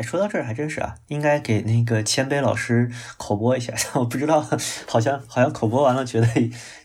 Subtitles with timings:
[0.00, 3.74] 哎，说到这儿还真是啊，应该给那个谦卑老师口播一下。
[4.00, 4.40] 我不知道，
[4.86, 6.26] 好像好像口播完了，觉得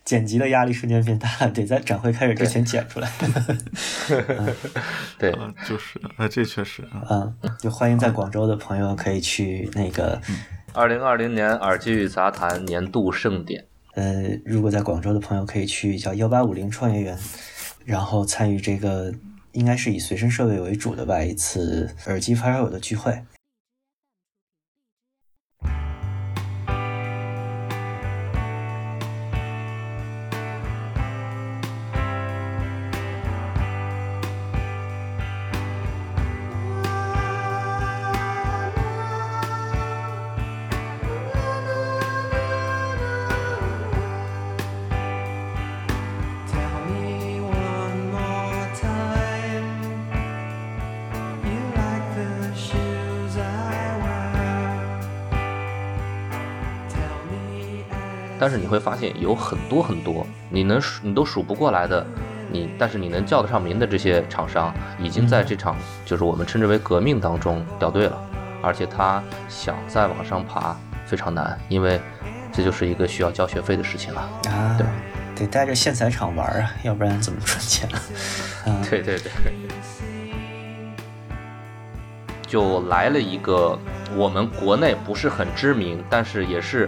[0.04, 3.10] 剪辑的压力瞬间变大了，得在展会开始之前剪出来。
[5.18, 5.32] 对，
[5.66, 7.08] 就是啊，这确实啊。
[7.10, 10.22] 嗯，就欢迎在广州的朋友可以去那个
[10.74, 13.64] 二零二零年耳机与杂谈年度盛典。
[13.94, 17.18] 呃，如果在广州的朋友可以去叫幺八五零创业园，
[17.86, 19.14] 然后参与这个
[19.56, 23.24] 应该是以随身设备为主的吧一次耳机发烧友的聚会。
[58.46, 62.06] 但是你会发现有很多很多你能数你都数不过来的，
[62.52, 68.16] 你但是你能叫得上名的这些厂商，已经在这场就是我们称之为革命当中掉队了，
[68.62, 72.00] 而且他想再往上爬非常难，因为
[72.54, 74.86] 这就是一个需要交学费的事情了啊，对，
[75.36, 78.78] 得带着线材厂玩啊，要不然怎么赚钱啊？
[78.88, 79.32] 对对对，
[82.46, 83.76] 就来了一个
[84.16, 86.88] 我们国内不是很知名，但是也是。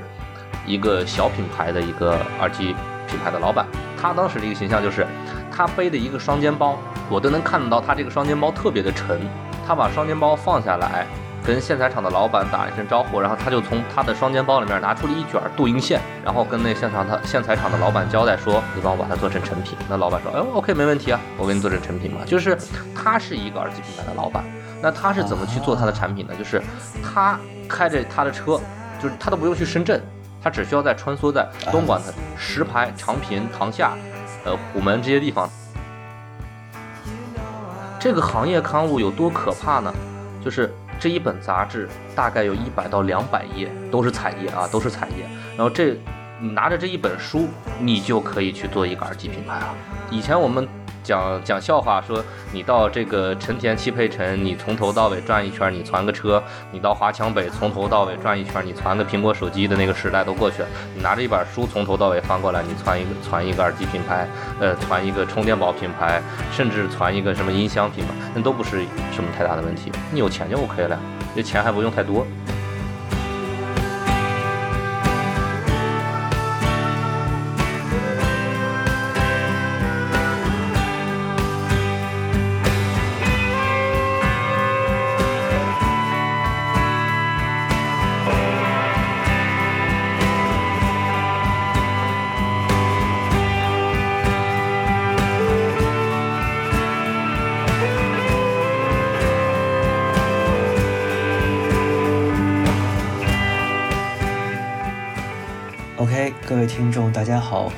[0.67, 2.75] 一个小品牌的一个耳机
[3.07, 3.65] 品牌的老板，
[3.99, 5.07] 他当时的一个形象就是，
[5.49, 6.77] 他背的一个双肩包，
[7.09, 9.19] 我都能看得到他这个双肩包特别的沉。
[9.65, 11.05] 他把双肩包放下来，
[11.45, 22.57] 跟线材厂的老板打一声招呼，然后他就从他的双肩包里面拿出了一卷镀银线，然后跟那现场他线材厂的老板交代说：“你帮我把它做成成品。”那老板说：“哎，OK，没问题啊，我给你做成成品嘛。”就是
[22.95, 24.43] 他是一个耳机品牌的老板，
[24.81, 26.33] 那他是怎么去做他的产品呢？
[26.37, 26.61] 就是
[27.03, 28.59] 他开着他的车，
[29.01, 30.01] 就是他都不用去深圳。
[30.47, 33.97] 他只需要在穿梭在东莞的石牌、长平、塘下、
[34.45, 35.49] 呃虎门这些地方。
[37.99, 39.93] 这个行业刊物有多可怕呢？
[40.41, 45.27] 就是这一本杂志大概有一百到两百页，都是彩页啊，都是彩页。
[45.57, 45.99] 然后这
[46.39, 47.49] 你拿着这一本书，
[47.81, 49.75] 你就可以去做一个耳机品牌了。
[50.09, 50.65] 以前我们。
[51.07, 60.67] 讲讲笑话，说你到这个成田汽配城，你从头到尾转一圈，你攒个车；你到华强北，从头到尾转一圈，你攒个苹果手机的那个时代都过去了。
[60.93, 64.27] 你拿着一本书，从头到尾翻过来，你攒一个攒一个耳机品牌，
[64.59, 68.81] 呃，攒一个充电宝品牌，甚至攒一个什么音箱品牌，那都不是
[69.13, 69.89] 什么太大的问题。
[70.11, 70.99] 你有钱就 OK 了，
[71.33, 72.27] 这钱还不用太多。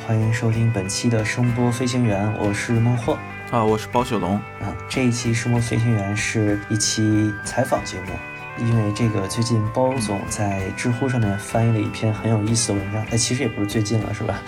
[0.10, 3.16] 欢迎收听本期的声波飞行员，我是孟获
[3.52, 4.76] 啊，我是包雪龙啊。
[4.90, 14.42] 这一期声波飞行员是一期采访节目，因为这个最近包总在知乎上面翻译了一篇很有意思的文章，哎，其实也不是最近了，是吧？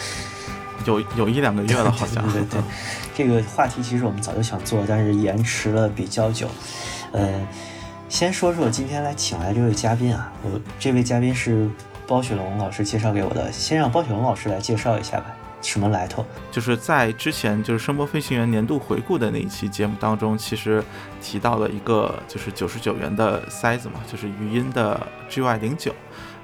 [0.86, 2.24] 有有一两个月了，好像。
[2.34, 2.62] 对对对，
[3.14, 6.50] 这个话题其实我们早就想做，但是延迟了比较久。
[7.12, 7.48] 呃，
[8.10, 11.70] 先说说今天来请来这位嘉宾啊，我这位嘉宾是。
[12.08, 15.28] 包雪龙老师介绍给我的，先让包雪龙老师来介绍一下吧，
[15.62, 16.26] 什么来头？
[16.52, 20.84] 就是在之前就是声波飞行员年度回顾的那一期节目当中，其实
[21.22, 25.94] 提到了一个就是九十九元的塞子嘛，就是语音的 GY 零九，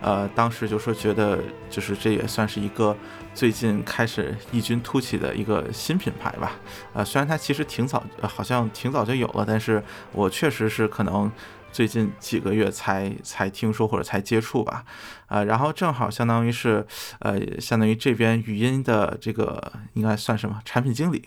[0.01, 1.39] 呃，当时就说觉得
[1.69, 2.95] 就是这也算是一个
[3.33, 6.51] 最近开始异军突起的一个新品牌吧，
[6.93, 11.31] 呃，虽然它其实挺早，好像挺早就有了，但是我确实是可能。
[11.77, 14.83] 最近几个月才才听说或者才接触吧，
[15.27, 16.83] 呃，然后正好相当于是，
[17.19, 21.23] 呃，相当于这边语音的这个应该算什么产品经理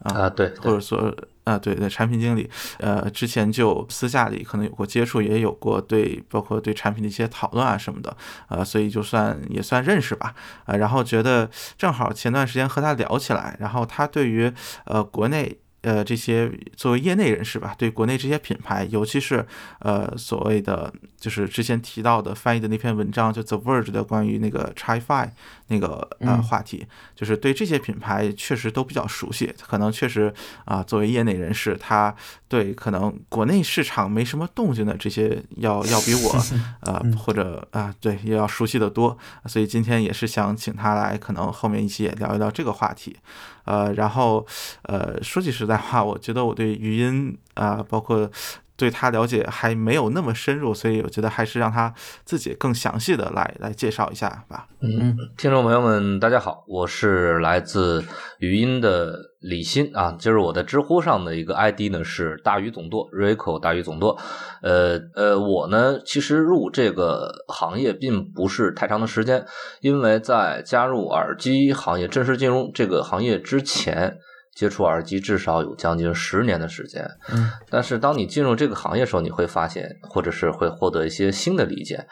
[0.00, 0.28] 啊？
[0.28, 8.14] 对，或者说啊，对对，产品经理，呃，之前就私下里可能有过接触，也有过对包括对产品的一些讨论啊什么的，
[8.50, 10.34] 呃，所以就算也算认识吧，
[10.66, 14.52] 呃，然后觉得正好前段时间和他聊起来，然后他对于
[14.84, 15.58] 呃国内。
[15.86, 19.46] 呃这些作为业内人士吧，对国内这些品牌，尤其是
[19.78, 25.30] 呃所谓的就是之前提到的翻译的那篇文章，就 The Verge 的关于那个 Chi-Fi
[25.68, 30.32] 那个呃话题，就是对这些品牌确实都比较熟悉，可能确实
[30.64, 32.14] 啊作为业内人士，他
[32.48, 36.36] 对可能国内市场没什么动静的这些要要比我
[36.82, 39.16] 呃或者啊对也要熟悉的多，
[39.46, 43.16] 所以今天也是想请他来，可能后面一起也聊一聊这个话题。
[43.64, 44.46] 呃，然后，
[44.82, 48.30] 呃，说句实在话，我觉得我对语音啊，包括
[48.76, 51.92] 对他了解还没有那么深入，所以我觉得还是让他
[52.24, 54.68] 自己更详细的来来介绍一下吧。
[54.80, 58.04] 嗯，听众朋友们，大家好，我是来自
[58.38, 59.16] 语音的。
[59.38, 64.18] 李欣啊，就是我的知乎上的一个 ID 呢，是大鱼总舵，Rico 大鱼总舵。
[64.60, 69.46] 呃呃，我呢其实入这个行业并不是太长的时间，
[69.80, 74.18] 因为在加入耳机行业正式进入这个行业之前，
[74.56, 77.08] 接触耳机至少有将近十年的时间。
[77.32, 82.06] 嗯，但是当你进入这个行业的时候，你会发现，或者是会获得一些新的理解。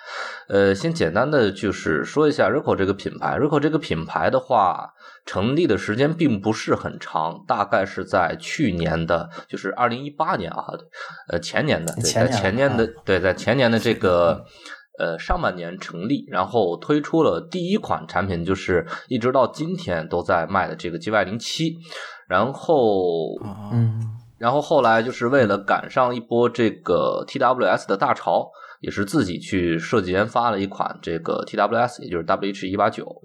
[0.49, 4.91] 呃，先简单的就是说一下 Rico 这个品牌，Rico 这个品牌的话。
[5.27, 10.67] 成立的时间并不是很长，大概是在去年的，就是二零一八年啊，
[11.31, 14.45] 呃前年的，对，在前年的，对，在前年的这个
[14.99, 21.79] 呃上半年成立，然后推出了第一款产品，就是一直到今天都在卖的这个 GY 零七，
[22.29, 23.37] 然后，
[23.73, 24.01] 嗯，
[24.39, 28.51] 然后后来就是为了赶上一波这个 TWS 的大潮，
[28.81, 33.23] 也是自己去设计研发了一款这个 TWS，也就是 WH 一八九。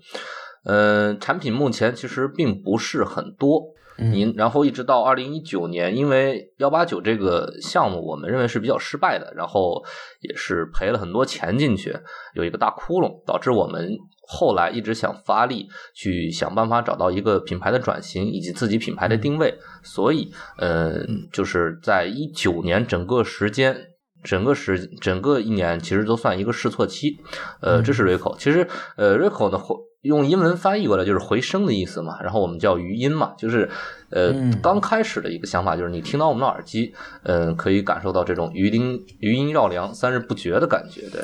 [0.65, 3.63] 嗯，产品目前其实并不是很多，
[3.97, 9.81] 您然后一直到二零一九年，因为幺八九这个项目，我们认为是比较失败的，然后
[10.21, 11.97] 也是赔了很多钱进去，
[12.33, 13.97] 有一个大窟窿，导致我们
[14.31, 23.75] 后来一直想发力去想办法找到一个品牌的转型以及自己品牌的定位，所以，嗯，就是在一九年整个时间，
[24.23, 27.17] 整个时整个一年其实都算一个试错期，
[27.59, 28.67] 呃，这是 Rico，其实，
[28.97, 29.59] 呃，Rico 呢
[30.03, 33.69] 用英文翻译过来就是回声的意思嘛，然后我们叫余音嘛，就是，
[34.11, 41.21] 呃，刚开始的一个想法就是你听到我们的耳机，嗯，可以感受到这种余音余音绕梁、三日不绝的感觉，对。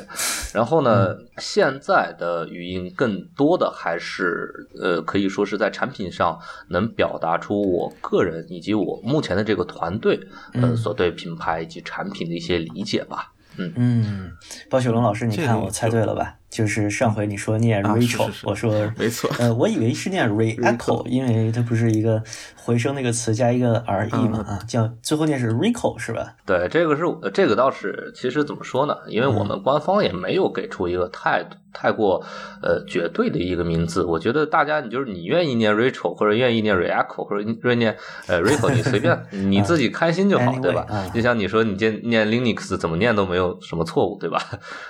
[0.54, 6.38] 然后呢，现在的语音更多的还是，呃，可以说是在产品上
[6.68, 10.18] 能表达出我个人以及我目前的这个团队，
[10.54, 13.32] 呃，所对品牌以及产品的一些理解吧。
[13.58, 14.30] 嗯嗯，
[14.68, 16.36] 包雪龙老师，你看我猜对了吧？
[16.56, 22.22] 就是上回你说念 Rachel，我说 没错，呃，我以为是念 Reecho，因为它不是一个
[22.54, 26.34] 回声那个词加一个 R E 嘛啊，叫最后念是 Rico 是吧？
[26.46, 27.02] 对，这个是
[27.34, 28.96] 这个倒是，其实怎么说呢？
[29.08, 31.44] 因为我们官方也没有给出一个太
[31.74, 32.24] 太过
[32.62, 34.02] 呃绝对的一个名字。
[34.02, 37.94] 我觉得大家你就是你愿意念 Rachel，或者愿意念 Reecho，或者愿意念
[38.28, 40.86] 呃 Rico，你随便 你自己开心就好，对吧？
[41.12, 44.40] 就像你说你念念 Linux 怎么念都没有什么错误，对吧？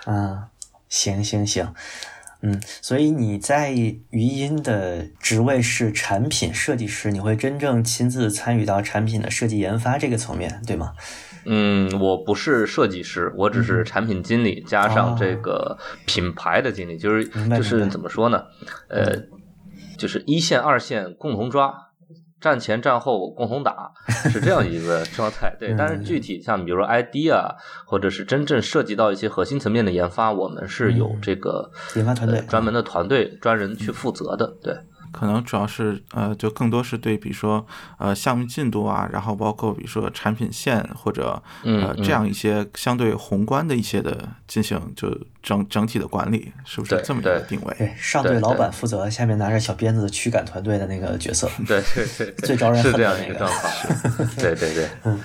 [0.06, 0.38] 嗯。
[0.88, 1.74] 行行行，
[2.42, 10.92] 嗯，所以你在余音的职位是产品设计师，你会真正亲自参与到产品的设计研发这个层面，对吗？
[11.44, 18.42] 嗯，我不是设计师，我只是产品经理加上这个品牌的经理，就是就是怎么说呢？
[18.88, 19.22] 呃，
[19.96, 21.85] 就是一线二线共同抓。
[22.40, 23.90] 战前战后共同打
[24.30, 25.74] 是这样一个状态，对。
[25.76, 27.54] 但是具体像比如说 ID 啊，
[27.86, 34.76] 或者是真正涉及到一些核心层面的研发，我们是有这个研发团队专门的团队专人去负责的，对。
[35.18, 37.66] 可能主要是呃，就更多是对，比如说
[37.96, 45.08] 呃项目进度啊，然后包括比如说产品线或者呃这样一些相对宏观的一些的进行就
[45.42, 47.74] 整整体的管理，是不是这么一个定位？
[47.78, 51.50] 对，上对老板负责，下面拿着小鞭子驱赶团队的那个角色。
[51.66, 54.28] 对对对，最招人恨的那个状况。
[54.36, 55.18] 对对对，嗯。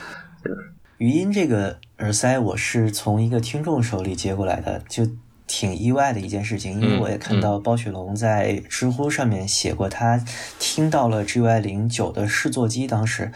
[1.00, 5.06] 语音这个耳塞，我是从一个听众手里接过来的，就。
[5.54, 10.24] 挺意外的一件事情，因为我也看到包雪龙在知乎上面写过，他
[10.60, 13.30] 听到了 GY 零九的试座机，当时，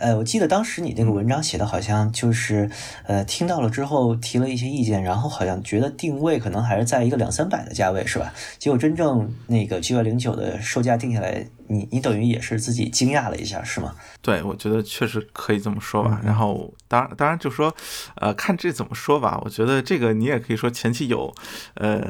[0.00, 2.70] 呃，我记得当时你那个文章写的好像就是，
[3.06, 8.32] 呃，听到了之后提了一些意见，然后好像觉得定位可能还是在一个两三百的价位，是吧？
[8.58, 11.46] 结果真正那个 GY 零九的售价定下来。
[11.72, 13.94] 你你等于也是自己惊讶了一下，是吗？
[14.20, 16.20] 对，我觉得确实可以这么说吧。
[16.24, 17.72] 然后，当然，当然就说，
[18.16, 19.40] 呃，看这怎么说吧。
[19.44, 21.32] 我觉得这个你也可以说前期有，
[21.74, 22.02] 呃，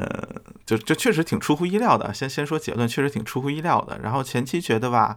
[0.65, 2.11] 就就确实挺出乎意料的。
[2.11, 3.99] 先先说结论，确实挺出乎意料的。
[4.01, 5.15] 然后前期觉得吧，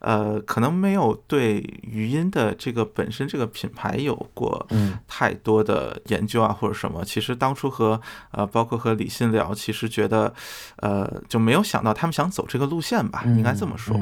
[0.00, 7.04] 呃，可能没有对语音的这个本身这个品牌有过嗯太多的研究啊或者什么。
[7.04, 10.32] 其实当初和呃包括和李信聊，其实觉得
[10.76, 13.94] 呃就没有想到他们想走这个路线吧，应该这么说。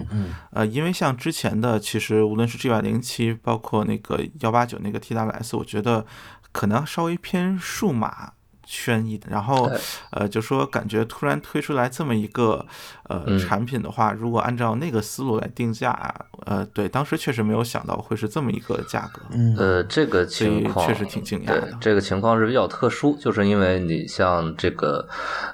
[0.50, 6.04] 呃，因为像之前的，其实无论是 G Y 零七，包括那个幺八九那个 T W S，我觉得
[6.52, 8.33] 可能稍微偏数码
[8.64, 9.31] 圈一点。
[9.31, 9.71] 然后，
[10.11, 12.66] 呃，就说感觉突然推出来这么一个
[13.12, 15.92] 呃嗯产品的话，如果按照那个思路来定价，
[16.47, 19.23] 呃，对，当时确实没有想到会是这么一个价格。
[19.31, 25.07] 嗯呃，这个情况确实挺惊讶的，这个情况是比较特殊，就是因为你像这个，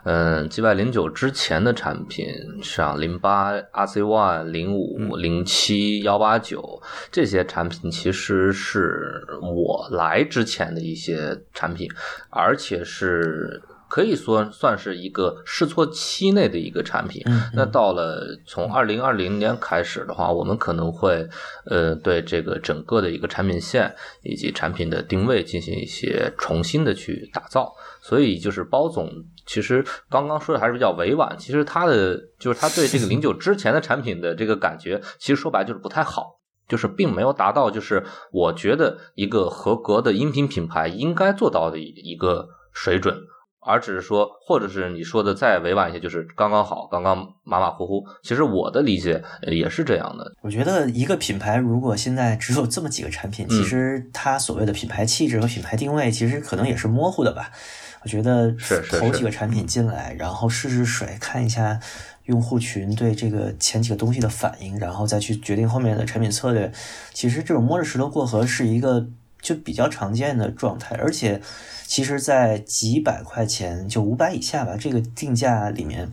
[0.05, 2.27] 嗯，G Y 零九之前的产品，
[2.63, 11.89] 像零八、R C One、零五、零七、幺八九这些产品，其实是我来之前的一些产品，
[12.31, 13.63] 而且是。
[13.89, 21.27] 可以说算是一个试错期内的一个产品，嗯那到了从二零二零年开始的话，我们可能会
[21.67, 27.75] 呃对这个整个的一个产品线以及产品的定位进行一些重新的去打造。
[28.01, 29.11] 所以就是包总
[29.47, 36.37] 其实刚刚说的还是比较委婉，其实他的就是他对这个零九之前的产品的这个感觉，其实说白就是不太好。
[36.69, 43.23] 就是并没有达到，就是我觉得一个合格的音频品牌应该做到的一个水准，
[43.61, 48.05] 而只是说，或者是你说的再委婉一些，就是刚刚好，刚刚马马虎虎。
[48.23, 50.33] 其实我的理解呃也是这样的。
[50.43, 57.51] 我觉得一个品牌如果现在只有这么几个产品，嗯其实它所谓的品牌气质和品牌定位，其实可能也是模糊的吧。
[58.05, 61.81] 我觉得是是头几个产品进来，然后试试水，看一下
[62.27, 66.73] 用户群对这个前几个东西的反应，然后再去决定后面的产品策略。
[67.13, 69.05] 其实这种摸着石头过河是一个
[69.41, 71.41] 就比较常见的状态，而且
[71.87, 76.09] 其实，在几百块钱就五百以下吧，这个定价里面。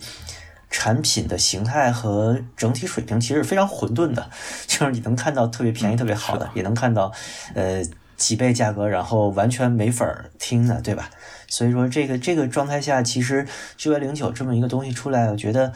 [0.67, 4.29] 产品的形态和整体水平其实是非常混沌的，
[4.67, 7.13] 就是你能看到特别便宜、特别好的，也能看到，
[7.53, 7.82] 呃，
[8.17, 11.10] 几倍价格然后完全没法儿听的，对吧？
[11.48, 15.72] 所以说这个这个状态下，其实 G Y 零九这么一个东西出来，我觉得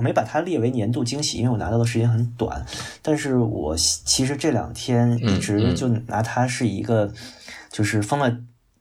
[0.00, 2.64] 我没把它列为年度惊喜，因为我拿到的时间很短。
[3.02, 7.12] 但是我其实这两天一直就拿它是一个，
[7.70, 8.34] 就是放在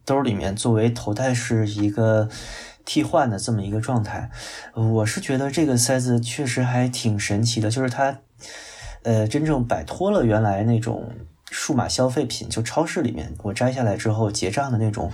[0.06, 2.30] 兜里面作为头戴式一个。
[2.86, 4.32] 替换的这么一个状态，
[4.74, 8.18] 我是觉得这个塞子确实还挺神奇的，就是它，
[9.04, 11.12] 呃，真正摆脱了原来那种
[11.52, 15.12] 数码消费品，就超市里面我摘下来之后结账的那种，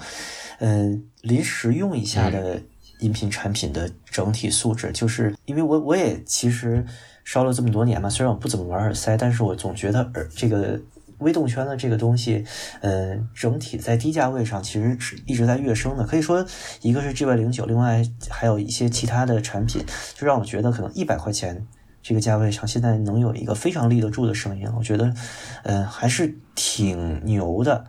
[0.59, 2.61] 呃，临时用一下的
[2.99, 4.91] 音频产品的整体素质。
[4.91, 6.85] 就是因为我我也其实
[7.23, 10.79] 烧了这么多年嘛，虽然我不怎么玩耳塞，但是我总觉得耳这个。
[11.19, 12.43] 微动圈的这个东西，
[12.81, 16.03] 呃，整体在低价位上其实是一直在跃升的。
[16.03, 16.45] 可以说，
[16.81, 19.81] 一个是 G Y 零九，另外还有一些其他的产品，
[20.13, 21.65] 就让我觉得可能一百块钱
[22.03, 25.13] 这个价位上，现在能有一个非常立得住的声音，我觉得，
[25.63, 27.85] 呃，还是挺牛的。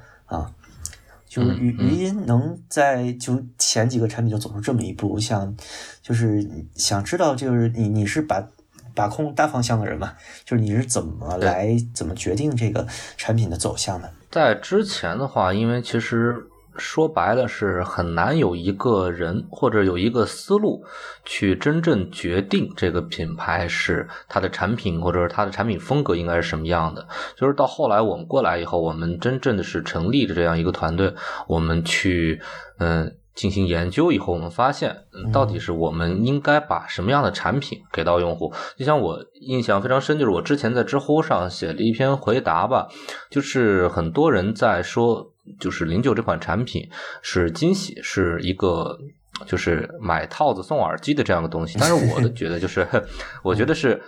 [1.37, 5.55] 就是语语音能在就前几个产品就走出这么一步，想
[6.03, 8.47] 就是想知道，就是你你是把。
[8.95, 12.87] 把控大方向的人嘛，就是你是怎么来怎么决定这个
[13.19, 14.11] 产品的走向的？
[14.31, 16.35] 在之前的话，因为其实
[16.79, 20.85] 说白了是很难有一个人或者有一个思路
[21.25, 27.07] 去真正决定这个品牌是它的产品或者是它的产品风格应该是什么样的。
[27.37, 31.15] 就是到后来我们过来以后，我们真正的是成立的这样一个团队，
[31.47, 32.41] 我们去
[32.79, 33.17] 嗯。
[33.37, 38.51] 进行研究以后，我们发现，嗯，到底是我们应该把什么样的产品给到用户？
[38.79, 42.89] 就像我印象非常深，就是我之前在知乎上写了一篇回答吧，
[43.31, 46.89] 就是很多人在说，就是零九这款产品
[47.23, 48.99] 是惊喜，是一个
[49.47, 51.79] 就是买套子送耳机的这样的东西。
[51.79, 52.87] 但是我的觉得就是，
[53.45, 54.03] 我觉得是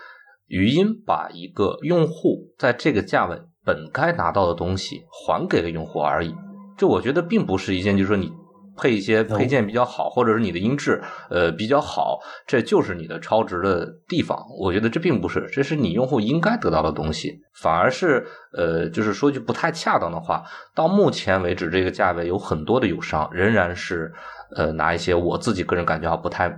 [0.46, 6.34] 语音把一个用户在这个价位本该拿到的东西还给了用户而已。
[6.76, 8.32] 就我觉得并不是一件，就是说你。
[8.78, 14.38] 配一些配件比较好，或者是你的音质呃比较好，这就是你的超值的地方。
[14.58, 20.44] 我觉得这并不是，这是你用户应该得到的东西，反而是呃，就是说句不太恰当的话，
[20.74, 24.12] 到目前为止这个价位有很多的友商仍然是
[24.54, 26.48] 呃拿一些我自己个人感觉啊不太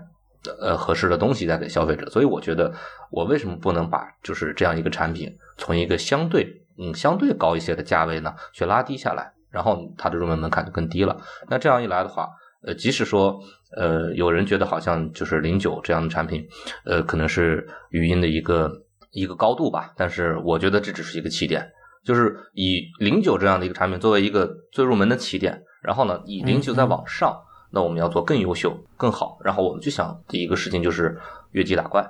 [0.61, 2.09] 呃合适的东西在给消费者。
[2.11, 2.73] 所以我觉得
[3.11, 9.33] 我为什么不能把就是这样一个产品从一个相对嗯相对高一些的价位呢，去拉低下来？
[9.51, 11.21] 然后它的入门门槛就更低了。
[11.49, 12.29] 那这样一来的话，
[12.63, 13.41] 呃，即使说，
[13.77, 16.47] 呃，有人觉得好像就是零九这样的产品，
[16.85, 18.71] 呃，可能是语音的一个
[19.13, 21.69] 一个高度吧，但是我觉得这只是一个起点，
[22.05, 27.37] 就是以零九这样的一个产品作为一个最入门的起点，然后呢，以零九再往上，
[27.71, 29.39] 那我们要做更优秀、更好。
[29.43, 31.19] 然后我们去想第一个事情就是
[31.53, 32.07] 越级打怪，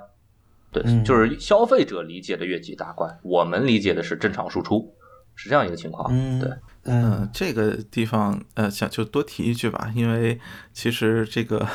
[0.71, 4.93] 对，就是消费者理解的越级打怪，我们理解的是正常输出。
[5.33, 6.11] 是这样一个情况。
[6.11, 6.49] 嗯，对，
[6.83, 10.39] 嗯，这个地方呃，想就多提一句吧，因为
[10.73, 11.67] 其实这个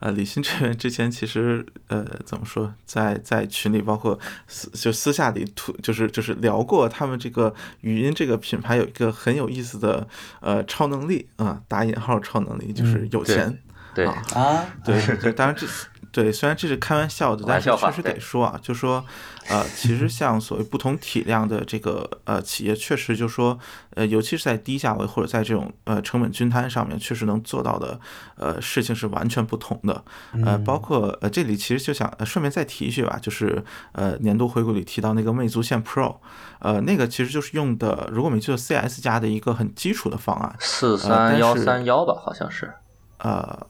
[0.00, 10.06] 呃，李欣这边之前其实呃，怎么说，在在群里包括私就私下里吐，就是就是聊过他们这个语音这个品牌有一个很有意思的
[10.40, 13.58] 呃超能力啊，打引号超能力就是有钱。
[13.92, 15.66] 对啊，对，当然这
[16.12, 19.04] 对虽然这是开玩笑的，但是玩笑话确实得说啊，就说
[19.48, 23.58] 呃，其实像所谓不同体量的这个呃企业，确实就说
[23.94, 28.00] 呃，尤其是在低价位或者在这种呃成本均摊上面，确实能做到的
[28.36, 30.04] 呃事情是完全不同的。
[30.44, 36.16] 呃，包括呃这里其实就想呃顺便再提一句吧，就是呃年度回顾里提到那个魅族线 Pro，
[36.58, 42.72] 呃那个其实就是用的，如果没记错，CS 家的一个很基础的方案，四三幺三幺吧，好像是。
[43.18, 43.66] 呃。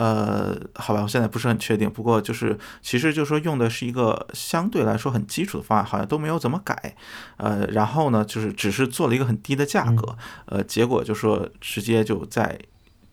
[0.00, 1.90] 呃，好吧，我现在不是很确定。
[1.90, 6.96] 不过就是，其实就是说用的是一个相对来说很基础的方案，好像都没有怎么改。
[7.36, 10.16] 呃，然后呢，就是只是做了一个很低的价格。
[10.46, 12.58] 呃，结果就说直接就在，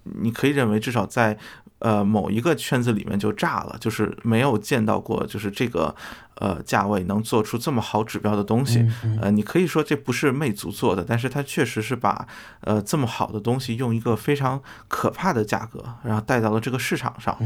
[0.04, 1.38] 你可以认为至少在
[1.80, 5.94] 呃某一个圈子里面就炸了，就是没有见到过，就是这个。
[6.40, 8.86] 呃，价位能做出这么好指标的东西，
[9.22, 12.28] 呃，你可以说这不是魅族做的，但是它确实是把
[12.62, 17.38] 呃这么好的东西用一个非常可怕的价格，然后带到了这个市场上，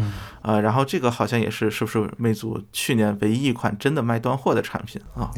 [0.42, 5.32] 呃，然后这个好像也是是不是魅族去年唯一一款真的卖断货的产品啊？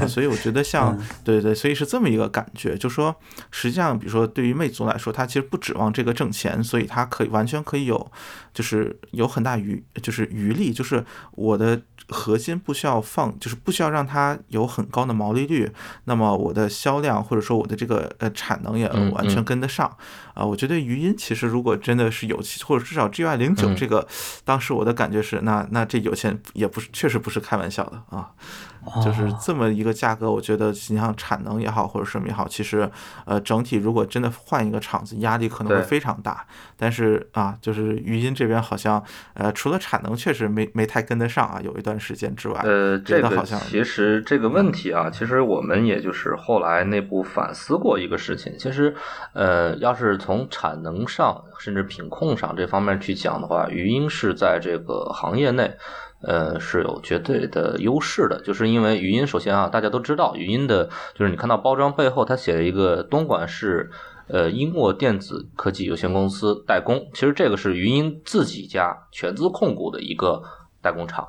[0.00, 3.14] 啊，所以我觉得像 对对，所以是这么一个感觉，就说
[3.50, 8.10] 实际上，比如说对于魅族来说，它其实不指望这个挣钱，所以它可以完全可以有，
[8.56, 12.76] 就是有很大余就是余力，就是我的核心不。
[12.76, 15.72] 需要放，就是不需要让它有很高的毛利率，
[16.04, 19.90] 那么我的销量或者说我的这个呃产能也完全跟得上
[20.34, 20.44] 啊。
[20.44, 24.06] 我觉得余音其实如果真的是有或者至少 G Y 零九这个，
[24.44, 28.30] 当时我的感觉是，那那这有钱也不是，确实不是开玩笑的啊。
[29.04, 32.88] 就是这么一个价格，我觉得你像产能也好，或者什么也好，其实
[33.24, 36.46] 呃整体如果真的换一个厂子，压力可能会非常大。
[36.76, 39.02] 但是啊，就是语音这边好像
[39.34, 48.94] 呃除了产能确实没没太跟得上啊，有一段时间之外，呃，这个好像其实这个问题啊，其实我们也就是后来内部反思过一个事情，其实
[49.32, 55.76] 呃要是从产能上甚至品控上这方面去讲的话，语音是在这个行业内。
[56.22, 63.90] 呃，是有绝对的优势的，就是因为语音，首先啊，大家都知道语音的，就是你看到包装背后，它写了一个东莞市
[64.28, 70.42] 呃英沃电子科技有限公司代工，其实这个是语音自己家全资控股的一个
[70.80, 71.28] 代工厂，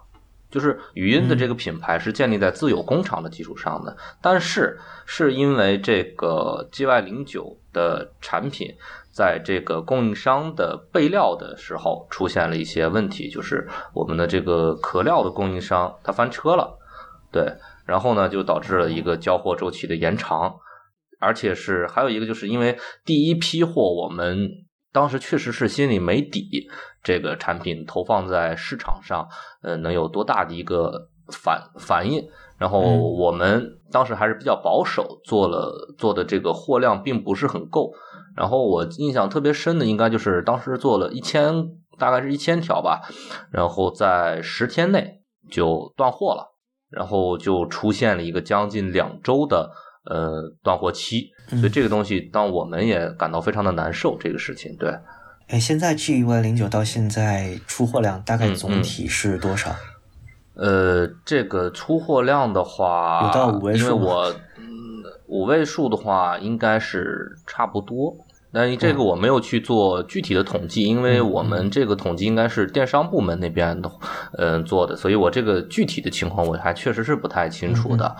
[0.49, 8.73] 就是语音的这个品牌是建立在自有工厂的基础上的，但是是因为这个 G Y 零九的产品。
[9.17, 16.77] 在这个供应商的备料的时候，出现了一些问题，就是我们的这个壳料的供应商他翻车了，
[17.31, 17.51] 对，
[17.87, 20.53] 然后呢就导致了一个交货周期的延长，
[21.19, 24.51] 而且是还有一个就是因为第一批货我们
[24.93, 26.69] 当时确实是心里没底，
[27.01, 29.27] 这个产品投放在市场上，
[29.63, 32.23] 呃，能有多大的一个反反应，
[32.57, 37.91] 然后我们当时还是比较保守，做了做的这个货量并不是很够。
[38.35, 43.01] 然后我印象特别深的，应该就是当时做了一千，大概是一千条吧，
[43.51, 46.55] 然后在十天内就断货了，
[46.89, 49.71] 然后就出现了一个将近两周的
[50.05, 54.93] 呃断货期，所以这个东西，当我们也感到非常的难受，这个事情，对。
[55.47, 59.73] 哎，现在 G Y 零九到现在出货量大概总体是多少？
[60.57, 64.35] 呃，这个出货量的话，有到五位数因为我
[65.27, 68.15] 五位数的话，应该是差不多。
[68.57, 73.91] 但这个我没有去做具体的统计，因为我们这个统计应该是电商部门那边的，
[74.35, 78.15] 嗯做的，所以我这个具体的情况我还确实是不太清楚的。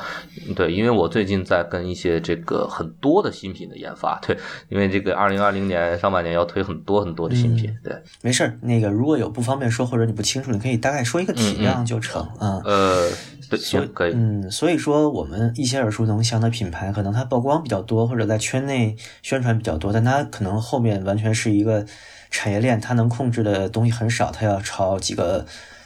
[0.56, 4.38] 对，因为我最近在跟一些这个很多的新品的研发，对，
[4.70, 7.96] 因为这个二零二零年上半年要推很多很多的新品，对。
[8.22, 12.62] 没事儿，那个如果有不方便说或者你不清楚，你可以大概说一个体量就成啊。
[12.64, 13.10] 呃。
[13.50, 14.12] 对行，可以。
[14.14, 21.86] 嗯，所以说我们一些耳熟能详的品牌，可能它曝光比较多，或者在圈内宣传比较多，但它可能后面完全是一个
[22.30, 25.46] 产业链，它能控制的东西很少，它要朝几个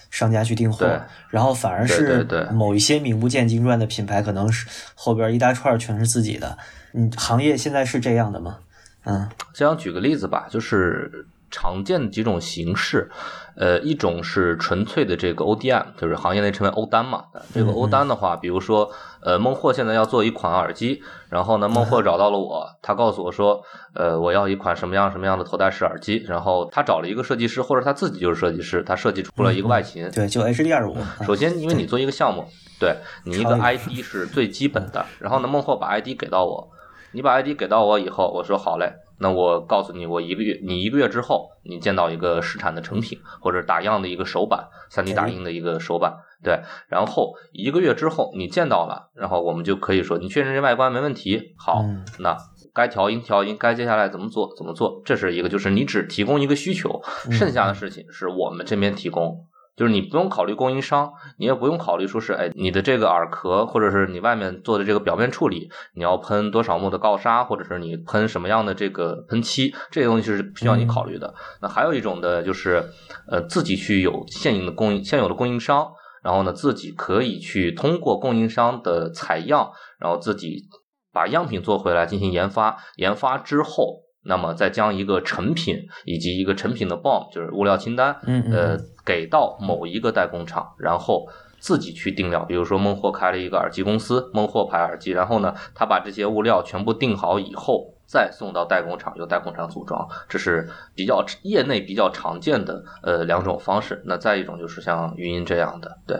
[0.09, 0.85] 商家去订货，
[1.29, 6.57] 然后反而是某一些名不见经传的品牌，可能是后边一大串全是自己的。
[6.93, 8.57] 嗯，行业现在是这样的吗？
[9.05, 11.25] 嗯，这样举个例子吧，就是。
[11.51, 13.11] 常见的几种形式，
[13.55, 17.25] 呃，一种是纯粹的这个 ODM，就是行业内称为欧单嘛。
[17.53, 18.89] 这个欧单的话，比如说，
[19.21, 23.61] 呃，孟获现在要做一款耳机，然后呢，孟获找到了我，他告诉我说，
[23.93, 30.09] 呃，我要一款什么样什么样的头戴式耳机，然后他找了一个设计师，或者他自己就是设计师，他设计出了一个外形。
[30.11, 30.95] 对，就 HD 二五。
[31.25, 32.45] 首先，因为你做一个项目，
[32.79, 36.69] 对你一个 ID 是最基本的，然后呢，孟获把 ID 给到我，
[37.11, 38.93] 你把 ID 给到我以后，我说好嘞。
[39.21, 46.59] 那我告诉你，我一个月，你一个月之后，你见到一个试产的成品，或者打样的一个手板，三 D 打印的一个手板，对。
[46.89, 51.85] 然后一个月之后你见到了，然后我们就可以说，你确认这外观没问题，好，
[52.17, 52.35] 那
[52.73, 59.45] 该调音调音，该接下来怎么做怎么做，这是一个，就是你只提供一个需求，剩下的事情是我们这边提供。
[59.75, 71.33] 就是你不用考虑供应商，你也不用考虑说是，哎，你的这个耳壳或者是你外面做的这个表面处理，你要喷多少目的锆砂，或者是你喷什么样的这个喷漆，这些东西是不需要你考虑的。
[71.61, 72.83] 那还有一种的就是，
[73.27, 80.67] 呃，自己去有现有的供应现有的供应商，然后呢，自己可以去通过供应商的采样，然后自己
[81.13, 84.03] 把样品做回来进行研发，研发之后。
[84.23, 88.15] 那么再将一个成品以及一个成品的 BOM，就是物料清单，
[88.51, 91.27] 呃，给到某一个代工厂，然后
[91.59, 92.45] 自己去定料。
[92.45, 100.07] 比如说孟获开了一个耳机公司，孟获牌耳机，然后呢，他把这些物料全部定好以后，再送到代工厂，由代工厂组装。
[100.29, 104.03] 这是比较业内比较常见的呃两种方式。
[104.05, 106.17] 那再一种就是像云音这样的，对，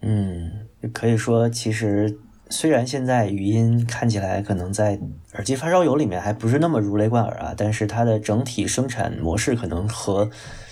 [0.00, 2.18] 嗯，可以说其实。
[2.50, 4.98] 虽然现在语音看起来可能在
[5.34, 10.30] 耳机发烧友里面还不是那么如雷贯耳啊，但是它的整体生产模式可能和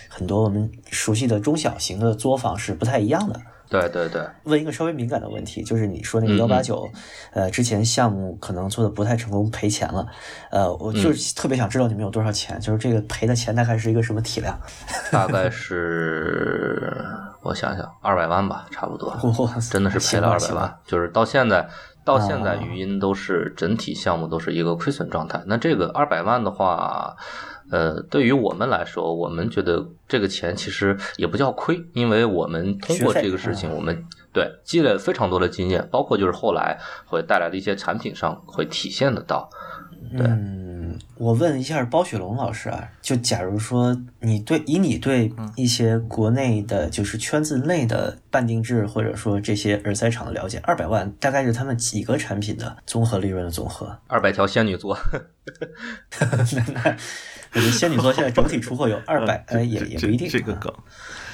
[0.09, 3.41] 很多我们熟悉的中小型的作坊是不太一样的。
[3.69, 4.23] 对对对。
[4.45, 6.89] 问一个稍微敏感的问题，就是你说那个幺八九，
[7.33, 10.07] 呃，之前项目可能做的不太成功，赔钱了。
[10.53, 14.57] 呃，我就是特别想知道你们有多少钱，就是这个赔的钱大概是一个什么体量？
[15.11, 16.95] 大概是。
[17.47, 19.17] 我想想，二百万吧，差不多，
[19.71, 20.79] 真的是赔了二百万。
[20.85, 21.69] 就是到现在，
[22.05, 25.43] 到现在语音都是整体项目都是一个亏损状态。
[25.47, 27.17] 那这个二百万的话，
[27.71, 39.49] 呃，对于我们来说，我们觉得这个钱其实也不叫亏，因为我们通过这个事情，我们对积累了非常多的经验，包括就是后来会带来的一些产品上会体现得到。
[40.17, 40.27] 对。
[41.17, 53.99] 我问一下包雪龙老师啊，就假如说你对以你对一些国内的，就是圈子内的半定制或者说这些耳塞厂的了解，二百万大概是他们几个产品的综合利润的总和？
[54.07, 54.99] 二百条仙女座，
[57.53, 60.29] 我觉得仙女座现在整体出货有二百，呃，也也不一定。
[60.29, 60.73] 这个梗，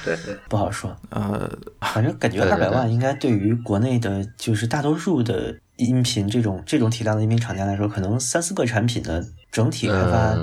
[0.04, 0.96] 对对，不好说。
[1.10, 5.56] 呃，反正感觉二百万应该对于国内的，就是大多数的。
[5.84, 10.34] 音频这种这种体量的音频厂家来说，可能三四个产品的整体开发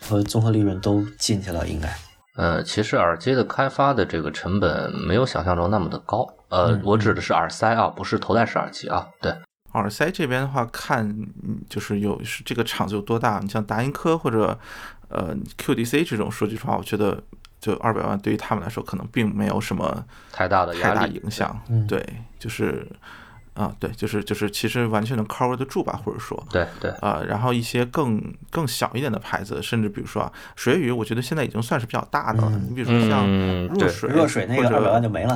[0.00, 1.88] 和综合利润都进去了，应该。
[2.34, 6.26] 呃，其实耳机的开发的这个成本没有想象中那么的高。
[6.48, 9.08] 呃，我指的是耳塞啊，不是头戴式耳机啊。
[9.20, 9.34] 对，
[9.72, 11.16] 耳塞这边的话，看
[11.68, 13.40] 就是有是这个厂子有多大。
[13.42, 14.58] 你像达音科或者
[15.08, 17.22] 呃 QDC 这种，说句实话，我觉得
[17.58, 21.58] 就二百万对于他们来说，可能并没有什么太大的太大影响。
[21.88, 22.04] 对，
[22.38, 22.86] 就是。
[23.56, 32.52] 啊，对，就是就是，其实完全能 cover 得住吧，或者说，对对，啊，然后一些更更小一点的牌子，甚至比如说啊，水鱼，我觉得现在已经算是比较大的了。
[32.68, 33.26] 你比如说像
[33.68, 35.34] 弱水，弱水那个二百万就没了。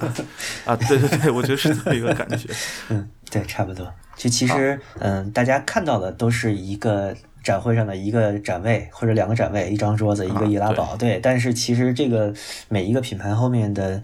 [0.64, 2.48] 啊，对对对，我觉得是这么一个感觉。
[2.88, 3.86] 嗯，对，差不多。
[4.16, 11.20] 就其实，嗯，大家看到的都是一个展会上的一个展位或者两个展位，一张桌子，一个易拉宝，对。
[11.20, 12.32] 但是其实这个
[12.68, 14.02] 每一个品牌后面的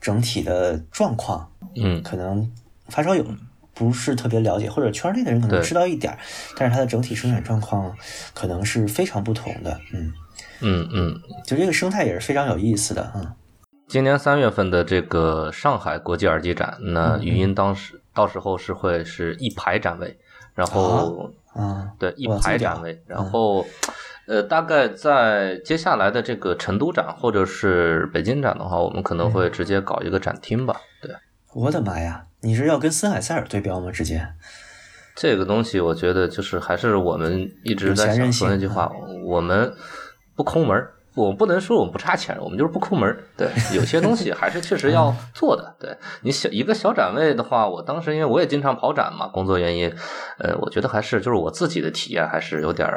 [0.00, 2.50] 整体的状况，嗯，可能。
[2.88, 3.24] 发烧友
[3.74, 6.18] 不是特别了解，或者圈内的人可能知道一点儿，
[6.56, 7.94] 但是它的整体生产状况
[8.34, 9.80] 可能是非常不同的。
[9.92, 10.12] 嗯
[10.60, 13.12] 嗯嗯，就这个生态也是非常有意思的。
[13.14, 13.32] 嗯，
[13.86, 20.18] 今年三月份的这个上海国际耳机展，那语音当时到时候是会是一排展位，
[20.54, 23.64] 然后嗯，对一排展位，然后
[24.26, 30.80] 呃，大概在接下来的这个成都展或者是北京展的话，我们可能会直接搞一个展厅吧。
[31.00, 31.14] 对，
[31.54, 32.24] 我的妈呀！
[32.40, 33.90] 你是要跟森海塞尔对标吗？
[33.90, 34.26] 直接，
[35.14, 38.92] 这个东西我觉得就是还是我们一直在想说那句话，
[39.24, 39.74] 我们
[40.36, 40.94] 不抠门儿。
[41.18, 43.16] 我不能说我们不差钱，我们就是不抠门。
[43.36, 45.74] 对，有些东西还是确实要做的。
[45.78, 49.92] 对你小一个小展位的话，我当时因为我也经常跑展嘛，工作原因，
[50.38, 52.88] 呃，我觉得还是就是我自己的体验还是有点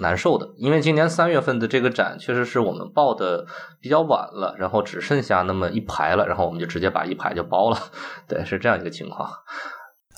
[0.00, 0.48] 难受的。
[0.56, 3.46] 因为今年三月份的这个展确实是我们报的
[3.80, 7.78] 比较晚了，然后只剩下那么一排了，然后我们就直接把一排就包了。
[8.28, 9.30] 对，是这样一个情况。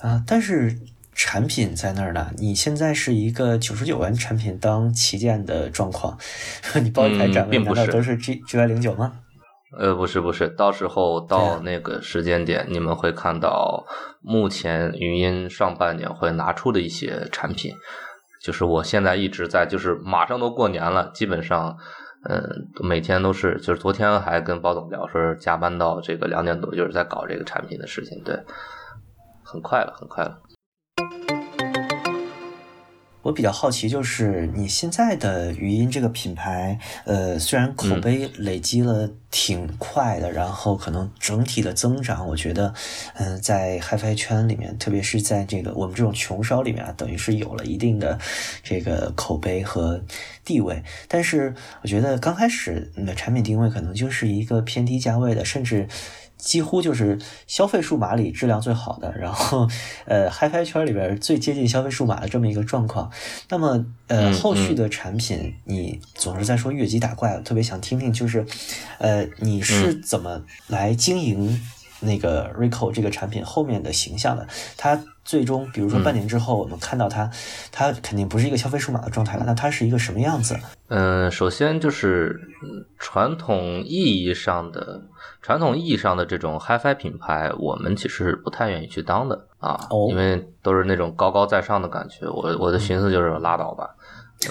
[0.01, 0.75] 啊，但是。
[1.23, 2.31] 产品在那儿呢。
[2.37, 6.17] 你现在是一个九十九元产品当旗舰的状况，
[6.81, 9.13] 你报一台展位难道都是 G G Y 零九吗？
[9.77, 13.85] 呃，不是不是，到时候到那个时间点，你们会看到
[14.19, 17.71] 目前语音上半年会拿出的一些产品，
[18.43, 21.77] 就是我现在一直在，就是马上都过年了，基本上，
[22.27, 22.43] 嗯，
[22.83, 28.37] 每天都是，就是昨天还跟包总聊，说加班到这个两点多，就是在搞这个产品的事情，对，
[29.43, 30.37] 很快了，很快了。
[33.21, 42.73] 我比较好奇，就是你现在的语音这个品牌，呃，虽然口碑累积了挺快的，然后可能整体的增长，我觉得，
[43.13, 48.17] 嗯，在 HiFi 圈里面，特别是在这个我们这种穷烧里面啊，等于是有了一定的
[48.63, 50.01] 这个口碑和
[50.43, 50.83] 地位。
[51.07, 51.53] 但是，
[51.83, 55.87] 我觉得刚开始你的产品定位可能就是一个偏低价位的，甚至。
[56.41, 59.67] 几乎就是消费数码里质量最好的，然后，
[60.05, 63.11] 呃，HiFi 圈里边最接近消费数码的这么一个状况。
[63.49, 68.43] 那么，呃，后续的产品，你总是在说越级打怪，特别想听听，就是，
[68.97, 71.61] 呃，你是怎么来经营
[71.99, 74.47] 那个 Rico 这个产品后面的形象的？
[74.75, 77.29] 它最终，比如说半年之后，我们看到它，
[77.71, 80.59] 它肯定不是一个消费数码的状态了，那它是一个什么样子？
[80.87, 82.41] 嗯，首先就是
[83.01, 85.01] 传统意义上的。
[85.41, 89.75] 传统意义上的这种 HiFi 品牌，我们其实不太愿意去当的啊，
[90.07, 92.27] 因为都是那种高高在上的感觉。
[92.29, 93.89] 我我的寻思就是拉倒吧，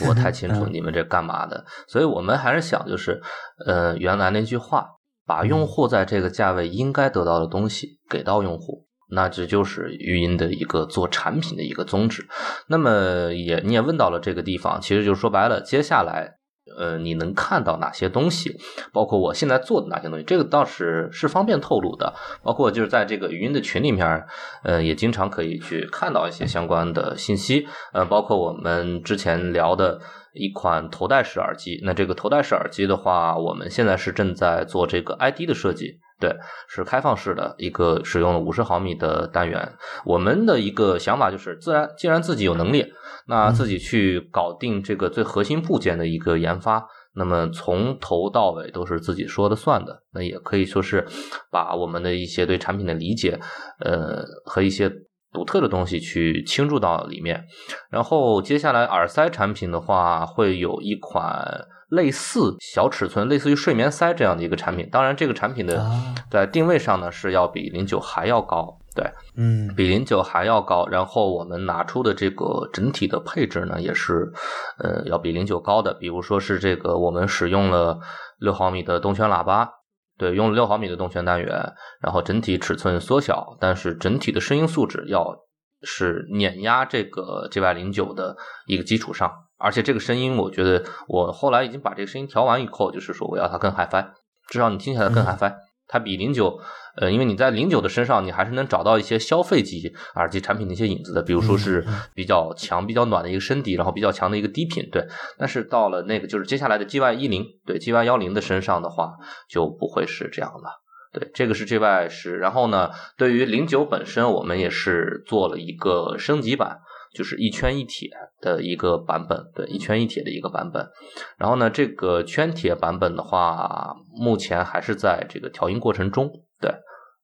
[0.09, 1.65] 我太清楚 你们这干嘛的。
[1.87, 3.23] 所以我们还是想就是，
[3.65, 4.89] 呃，原来那句话，
[5.25, 12.27] 把用户在这个价位应该得到的东西给到用户，那这就是语音的一个做产品的一个宗旨。
[12.67, 16.40] 那么也你也问到了这个地方，其实就说白了，接下来。
[16.77, 18.59] 呃，你能看到哪些东西？
[18.93, 20.25] 包括我现在做的哪些东西？
[20.25, 22.15] 这个倒是是方便透露的。
[22.43, 24.25] 包括就是在这个语音的群里面，
[24.63, 27.67] 呃，也经常可以去看到一些相关的信息。
[27.93, 30.01] 呃，包括我们之前聊的
[30.33, 31.81] 一款头戴式耳机。
[31.83, 35.99] 那这个头戴式耳机的话，我们现在是正在做这个 ID 的设计。
[36.21, 36.37] 对，
[36.69, 39.73] 是开放式的一个使用了五十毫米的单元。
[40.05, 42.93] 我们的一个想法就是，自然既然自己有能力。
[43.27, 50.03] 那自己去搞定这个最核心部件的一个研发，那么从头到尾都是自己说的算的。
[50.13, 51.07] 那也可以说是
[51.49, 53.39] 把我们的一些对产品的理解，
[53.79, 54.91] 呃，和一些
[55.33, 57.45] 独特的东西去倾注到里面。
[57.89, 64.89] 然后接下来耳塞产品的话，会有一款类似小尺寸、类似于睡眠塞这样的一个产品。
[64.91, 65.85] 当然，这个产品的
[66.31, 68.79] 在定位上呢是要比零九还要高。
[68.93, 74.33] 对，嗯，比零九还要高，然后我们拿出的这个整体的配置呢，也是，
[74.79, 75.95] 呃，要比零九高的。
[75.95, 78.01] 比如说是这个，我们使用了
[78.41, 79.71] 六毫米的动圈喇叭，
[80.19, 85.37] 对，用了六毫米的动圈单元，然后整体尺寸缩小，但是整体的声音素质要
[85.83, 94.07] 是碾压这个 GY 零九的一个基础上，而且这个声音，我觉得我后来已经把这个声音调完以后，就是说我要它更 HiFi，
[94.49, 95.55] 至少你听起来更 HiFi。
[95.93, 96.61] 它比零九，
[96.99, 105.05] 呃，因为你在零九的身上，你还是能找到一些消费级耳机产品的一些影子的，比如说是比较强、比较暖的一个声底，然后比较强的一个低频，对。
[105.37, 109.15] 但是到了那个就是接下来的 G Y 一零，对 G Y 幺零的身上的话，
[109.49, 110.81] 就不会是这样了。
[111.13, 112.39] 对，这个是 G Y 十。
[112.39, 116.79] 然后呢，对于零九本身，我们也是做了一个升级版。
[117.13, 120.89] 就是一圈一铁的一个版本，对，一圈一铁的一个版本。
[121.37, 126.31] 然后呢，这个圈铁版本的话，目前还是在这个调音过程中。
[126.61, 126.73] 对，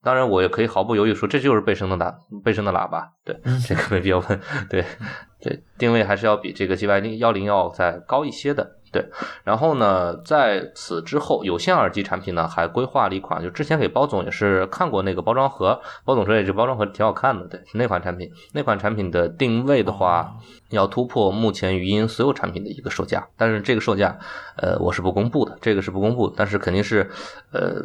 [0.03, 3.11] 当然我也可以毫不犹豫说，这就是贝声的喇贝声的喇叭。
[3.23, 4.41] 对，这个没必要问。
[4.69, 4.83] 对，
[5.41, 8.76] 对，定位还是要比这个 G Y 零幺零要再高一些的。
[8.97, 9.07] 对，
[9.43, 18.31] 然后呢，在此之后，有线耳机产品呢还规划了一款，就之前给包总也是看过那个包装盒，包总说也这包装盒挺好看的，对，是那款产品。
[18.53, 20.33] 那款产品的定位的话，
[20.71, 24.17] 要突破目前语音所有产品的一个售价，但是这个售价，
[24.55, 27.07] 呃，我是不公布的，这个是不公布，但是肯定是，
[27.51, 27.79] 呃，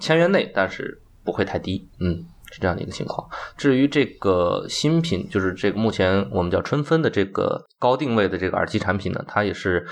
[0.00, 3.28] 千元内，但是不会太低，嗯，是这样的一个情况。
[3.58, 9.86] 至于这个新品，就是这个目前我们叫春分的这个高定位的这个耳机产品呢，它也是。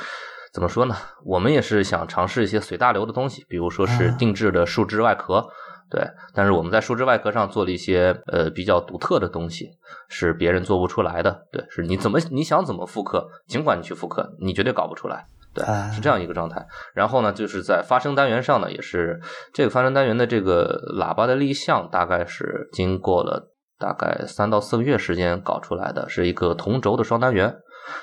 [0.53, 0.95] 怎么说呢？
[1.25, 5.49] 我们也是想尝试一些随大流的东西，比如说是定制的树脂外壳，
[5.91, 6.07] 对。
[6.35, 9.71] 但是我们在树脂外壳上做了一些呃比较独特的东西，
[10.11, 11.65] 是别人做不出来的，对。
[11.71, 16.67] 是你怎么你想怎么复刻，尽管你去复刻，你绝对搞不出来，对，是这样一个状态。
[16.95, 19.23] 然后呢，就是在发声单元上呢，也是
[19.55, 27.57] 这个发声单元的这个喇叭的立项，大概是经过了大概三到四个月时间搞出来的，是一个同轴的双单元。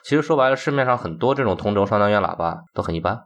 [0.04, 3.24] 其实说白了，市面上很多这种同轴双单元喇叭都很一般，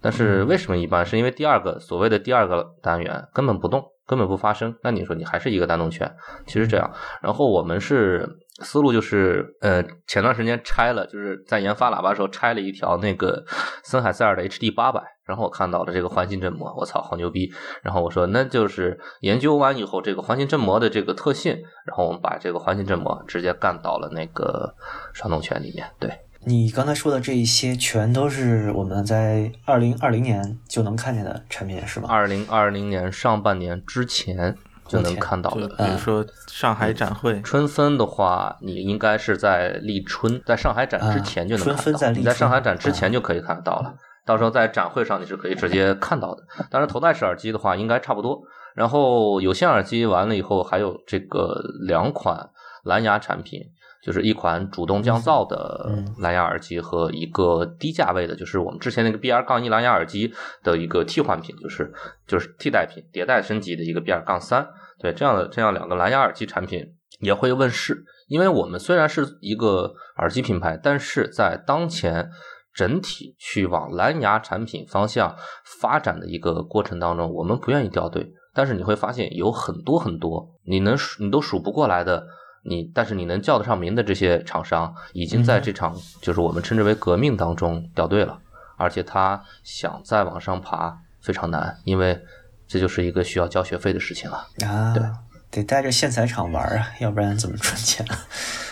[0.00, 1.04] 但是为什么一般？
[1.04, 6.12] 是因为第二个所谓的第二个单元根本不动，根本不发生，那你说你还是一个单动圈，
[6.46, 6.90] 其实这样。
[7.22, 8.28] 然后我们是
[8.62, 13.44] 思路就是，呃，前段时间拆了，就是在研发喇叭的时候拆了一条那个
[13.82, 17.52] 森海塞尔的 HD 八百，然后我看到了这个环形振膜，我操，好牛逼！
[17.82, 21.52] 然后我说那就是研究完以后，这个环形振膜的这个特性，
[21.86, 24.74] 然后我们把这个环形振膜直接干到了那个
[25.12, 26.10] 双动圈里面，对。
[26.44, 32.08] 你刚才说的这一些，全都是我们在二零二零年就能看见的产品，是吗？
[32.10, 34.56] 二零二零年上半年之前
[34.88, 35.68] 就能看到的。
[35.68, 41.80] 比如说上海展会，春分的话，你应该是在立春，在上海展之前就能看到。
[41.80, 43.94] 啊春分在立春你在上海展之前就可以看得到了。
[44.26, 46.42] 到时候在展会上你是可以直接看到的。
[46.70, 48.40] 当然，头戴式耳机的话应该差不多。
[48.74, 51.54] 然后有线耳机完了以后，还有这个
[51.86, 52.50] 两款
[52.82, 53.60] 蓝牙产品，
[54.02, 61.92] 就是一款主动降噪的嗯蓝牙耳机和一个低价位的，就是我们之前那个 BR 杠一蓝牙耳机的一个替换品，就是
[62.26, 64.66] 就是替代品，迭代升级的一个 BR 杠三。
[64.98, 66.84] 对，这样的这样两个蓝牙耳机产品
[67.20, 68.04] 也会问世。
[68.28, 72.30] 因为我们虽然是一个耳机品牌，但是在当前
[72.72, 75.36] 整体去往蓝牙产品方向
[75.80, 78.32] 发展的一个过程当中，我们不愿意掉队。
[78.54, 82.26] 但是你会发现有很多很多你能数你都数不过来的，
[82.62, 88.40] 你但是你能叫得上名的这些厂商，已经在这场就是我们称之为革命当中掉队了，
[88.76, 92.20] 而且他想再往上爬非常难，因为
[92.66, 94.46] 这就是一个需要交学费的事情了。
[94.66, 95.02] 啊对，
[95.50, 98.18] 得带着线材厂玩啊，要不然怎么赚钱啊？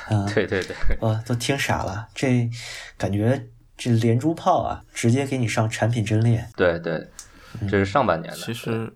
[0.17, 2.49] 啊，对对对，我都听傻了，这
[2.97, 6.49] 感觉这连珠炮啊，直接给你上产品阵列。
[6.57, 7.09] 对对，
[7.69, 8.37] 这是上半年的。
[8.39, 8.93] 其实，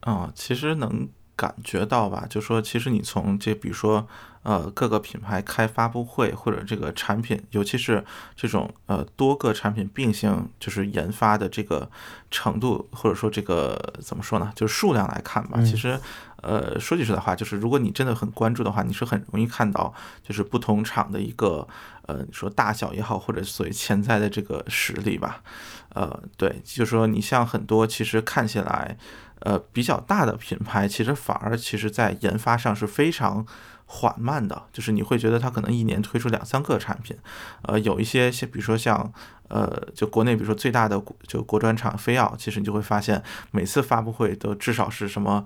[0.00, 1.08] 啊、其实能
[1.40, 4.06] 感觉到吧，就说其实你从这比如说
[4.42, 8.04] 呃各个品牌开发布会或者这个产品，尤其是
[8.36, 11.90] 这种呃多个产品并行就是研发的这个
[12.30, 15.98] 程度，或者说这个怎么说呢，就是数量来看吧，嗯其实。
[16.42, 19.92] 呃，说句实在话，就是如果你真的很关注的话，你是很容易看到，
[20.26, 21.68] 就是不同厂的一个
[22.06, 25.42] 呃，你说大小也好，或者所谓潜在的这个实力吧。
[25.90, 28.96] 呃，对，就是说你像很多其实看起来
[29.40, 33.44] 呃比较大的品牌，其实反而其实在研发上是非常
[33.86, 37.16] 缓慢的，就是你会觉得它可能一年推出两三个产品，
[37.62, 39.12] 呃，有一些像比如说像
[39.50, 45.44] 呃，就国内比如说最大的国就国专厂飞奥，其实你就会发现每次发布会都至少是什么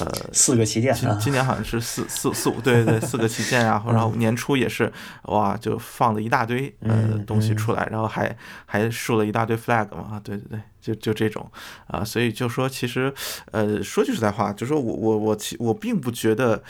[0.00, 4.92] 呃四个旗舰今啊，今年好像是四四四五，对对对，四个旗舰啊，然后年初也是
[5.24, 8.34] 哇，就放了一大堆呃嗯东西出来，然后还
[8.66, 11.46] 还竖了一大堆 flag 嘛，啊，对对对，就就这种
[11.86, 13.12] 啊，所以就说其实
[13.50, 16.62] 呃说句实在话，就说我我我其我并不觉得。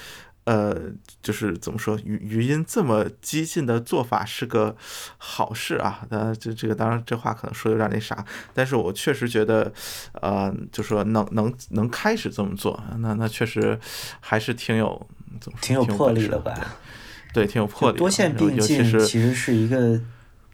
[0.44, 0.76] 呃，
[1.22, 4.76] 就是怎么说，语语音这么激进的做法是个
[5.18, 6.04] 好事啊。
[6.10, 9.72] 那，这这个当然这话可能说的有点那啥，但是我确实觉得，
[10.20, 13.78] 呃，就说能能能开始这么做，那那确实
[14.20, 15.08] 还是挺有
[15.40, 16.76] 怎么说，挺有挺本事的魄力的吧？
[17.32, 17.98] 对，挺有魄力的。
[17.98, 20.00] 多线并进尤其是其实是一个，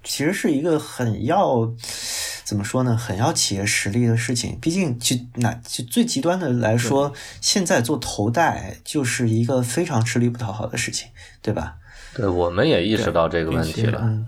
[0.09, 1.71] 其实是一个很要
[2.43, 4.59] 怎么说呢，很要企业实力的事情。
[4.61, 11.09] 毕竟就那就最极端的来说，现在做头戴就是一个非常吃力不讨好的事情，
[11.43, 11.77] 对吧？
[12.15, 14.01] 对，我们也意识到这个问题了。
[14.03, 14.27] 嗯，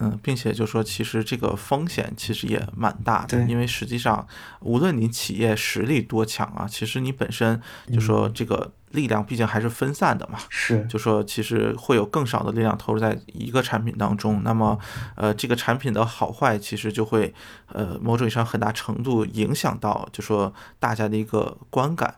[0.00, 4.26] 嗯，并且就说，其实这个风险其实也蛮大的，因为实际上，
[4.60, 7.60] 无论你企业实力多强啊，其实你本身
[7.92, 10.38] 就说这个力量毕竟还是分散的嘛。
[10.48, 14.78] 是，就说其实会有更少的力量投入在一个产品当中，那么
[15.16, 17.34] 呃这个产品的好坏其实就会
[17.72, 22.16] 呃某种意义上很大程度影响到就说大家的一个观感。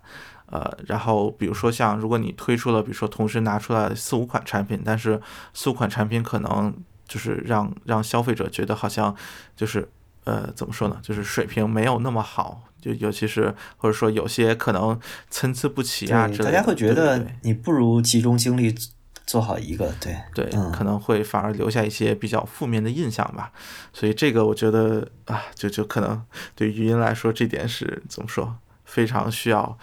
[0.52, 5.20] 呃，然后比如说像如果你推出了，比如说同时拿出来四五款产品，但是
[5.54, 6.74] 四五款产品可能
[7.10, 9.12] 就是让让消费者觉得好像
[9.56, 9.88] 就是
[10.22, 14.96] 呃怎么说呢，就是水平没有那么好，就尤其是或者说有些可能
[15.28, 18.72] 参差不齐啊之，类的，大家会觉得你不如集中精力
[19.26, 23.52] 做好一个，对，对，嗯可能会反而留下一些比较负面的印象吧。
[23.92, 26.22] 所以这个我觉得啊，就就可能
[26.54, 28.56] 对语音来说，这点是怎么说，
[28.90, 29.78] 非常需要，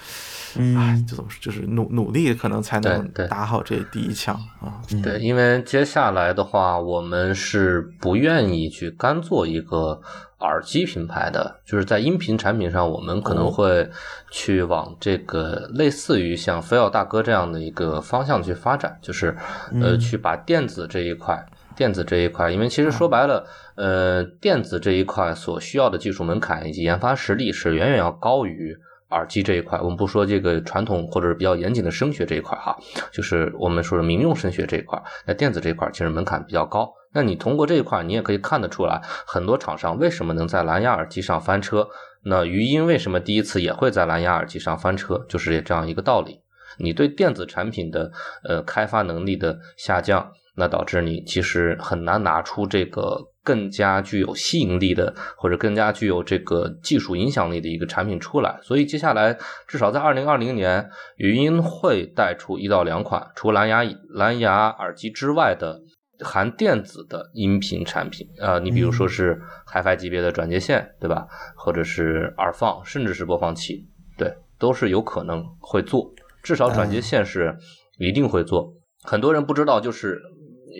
[0.58, 4.82] 哎嗯，就怎么说，就是努努力，可能才能打好这第一枪啊。
[4.92, 5.02] 嗯。
[5.02, 10.02] 对，因为接下来的话，我们是不愿意去干做一个
[10.40, 13.52] 耳机品牌的，就是在音频产品上，我们可能哦。
[13.52, 13.90] 会
[14.30, 19.38] 去往这个类似于像飞奥大哥这样的一个方向去发展，就是
[19.82, 20.00] 呃，嗯。
[20.00, 21.46] 去把电子这一块。
[21.76, 28.76] 电子这一块，因为其实说白了，呃，电子这一块所需要的技术门槛以及研发实力是远远要高于
[29.10, 29.80] 耳机这一块。
[29.80, 32.78] 我们不说这个传统或者是比较严谨的声学这一块哈，
[33.12, 41.88] 就是我们说的民用声学这一块，那电子这一块其实门槛比较高，那你通过这一块，你也可以看得出来，很多厂商为什么能在蓝牙耳机上翻车？
[42.24, 45.26] 那语音为什么第一次也会在蓝牙耳机上翻车？
[45.30, 46.42] 就是这样一个道理。
[46.78, 48.12] 你对电子产品的
[48.44, 58.60] 呃开发能力的下降，那导致你其实很难拿出这个更加具有吸引力的，或者更加具有这个技术影响力的一个产品出来。
[58.62, 65.80] 所以接下来至少在二零二零年，语音会带出一到两款除蓝牙蓝牙耳机之外的。
[66.20, 69.40] 含电子的音频产品，呃，你比如说是
[69.72, 71.28] HiFi 级别的转接线，对吧？
[71.56, 76.12] 或者是耳放，甚至是播放器，对，都是有可能会做。
[76.42, 77.56] 至少转接线是
[78.00, 78.74] 一定会做。
[79.04, 80.20] 很多人不知道，就是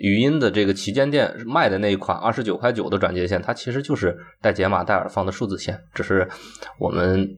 [0.02, 6.28] 语音的这个旗舰店卖的那一款二十九块九的转接线，它其实就是带解码、带耳放的数字线，只是
[6.78, 7.28] 我们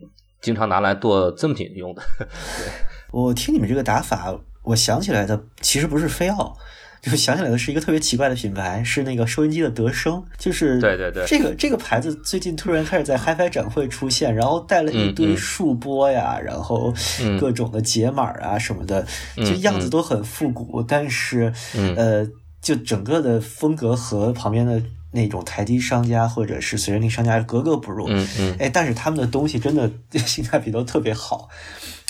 [0.41, 2.03] 经常拿来做赠品用的。
[2.19, 2.27] 对，
[3.13, 4.35] 我听你们这个打法，
[4.65, 6.57] 我想起来的其实不是飞奥。
[7.03, 16.93] 就想起来的是一个特别奇怪的品牌，是那个收音机的德声，就是对对对，这个这个牌子最近突然开始在 HiFi 展会出现，然后带了一堆数播呀，然后
[17.41, 19.03] 各种的解码啊什么的，
[19.35, 21.51] 就样子都很复古，但是
[21.97, 22.23] 呃，
[22.61, 24.83] 就整个的风格和旁边的
[25.13, 29.91] 那种台机商家或者是随身听商家格格不入，嗯嗯，哎，但是他们的东西真的
[30.21, 31.49] 性价比都特别好。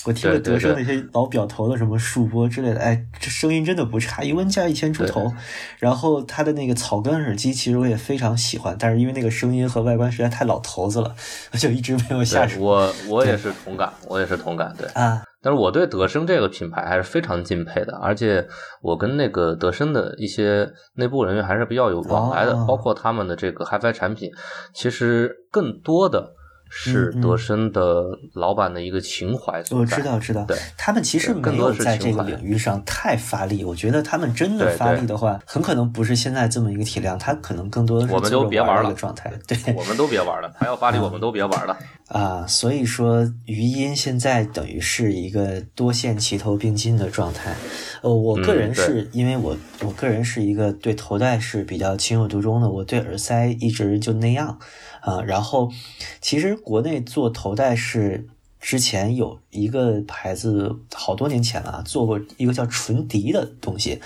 [0.03, 5.31] 我听了德胜那些老表头的什么数播之类的，哎，这声音真的不差，一问价一千出头。
[5.77, 11.15] 然后他的那个草根耳机，其实我也非常喜欢，但是因为那个声音和外观实在太老头子了，
[11.51, 12.59] 我就一直没有下手。
[12.59, 15.21] 我我也是同感，我也是同感，对啊。
[15.41, 18.47] 但是我对德生这个品牌还是非常敬佩的，而且
[18.81, 24.29] 我跟那个德生的一些内部人员还是比较有往来的，包括他们的这个 HiFi 产品，
[24.73, 26.35] 其实更多的。
[26.73, 30.45] 是德深的老板的一个情怀我知道，知道。
[30.45, 33.65] 对，他们其实没有在这个领域上太发力。
[33.65, 39.31] 我觉得他们真的发力的话，很可能不是现在这么一个体量，他可能更多的是我们都别玩了状态。
[39.45, 41.77] 对， 我们都别玩了，他要发力，我们都别玩了。
[42.07, 47.53] 啊，所以说余音现在等于是一个多线齐头并进的状态。
[48.01, 54.59] 呃，我个人是因为我我个人是一个对头戴是比较情有独钟的，我对耳塞一直就那样。
[55.01, 55.71] 啊，然后
[56.19, 58.27] 其实国内做头戴是
[58.59, 63.99] 之前有一个牌子，好多年前了，做过一个叫纯迪的东西，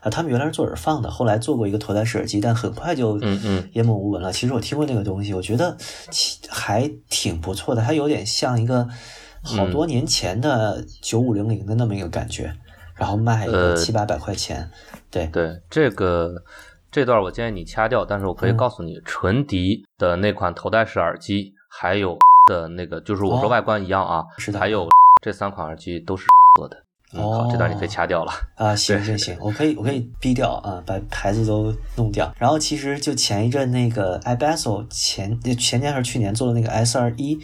[0.00, 4.32] 啊，他们原来是做耳放的，后来做过一个头戴式耳机，但很快就嗯嗯烟幕无闻了。
[4.32, 5.76] 其实我听过那个东西，我觉得
[6.48, 8.88] 还挺不错的，它有点像一个
[9.42, 12.54] 好多年前的九五零零的那么一个感觉，
[12.98, 14.68] 然后卖个七八百块钱，
[15.10, 16.42] 对对，这个。
[16.90, 24.88] 这段我建议你掐掉，但是我可以告诉你，纯迪的那款头戴式耳机，还有的那个，就是我说外观一样啊，是的，还有
[25.22, 26.26] 这三款耳机都是
[26.56, 26.76] 做的。
[27.12, 32.32] 哦，好，这段你可以掐掉了啊， 行行行，我可以我可以逼掉啊，把牌子都弄掉。
[32.38, 37.38] 然后其实就前一阵那个 i b a s o 前前年还是去年做的那个 S 二一。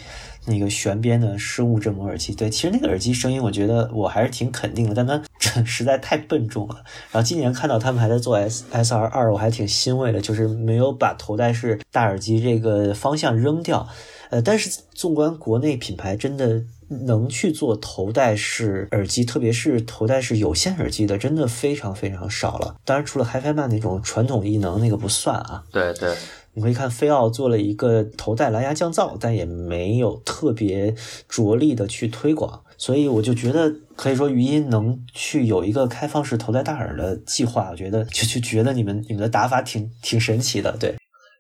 [0.47, 5.22] 那个旋边的生物振膜耳机，对，其实那个耳机声音，我觉得我还是挺肯定的，但它
[5.64, 6.76] 实在太笨重了。
[7.11, 13.88] 然后今年看到他们还在做 S S R 二，我还挺欣慰的，就是没有把头戴式大耳机这个方向扔掉。
[14.30, 22.74] 呃，但是纵观国内品牌，真的能去做头戴式耳机，特别是头戴式有线耳机的，真的非常非常少了。
[22.84, 25.62] 当然，除了 HiFi Man 那种传统异能，那个不算啊。
[25.70, 26.16] 对对。
[26.55, 30.94] 你可以看飞奥做了一个头戴蓝牙降噪，但也没有特别
[31.28, 40.94] 着力的去推广，所以我就觉得可以说语音能去有一个开放式头戴大耳的计划，我觉得就就觉得你们你们的打法挺挺神奇的，对，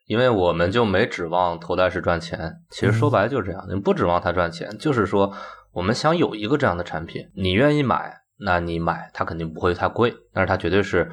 [0.06, 5.32] 因为我们就没指望头戴式赚钱，其实说白了就是这样，你不指望它赚钱，就是说
[5.72, 8.23] 我们想有一个这样的产品，你愿意买。
[8.36, 11.10] 那你买它肯定不会太贵，但是它绝对是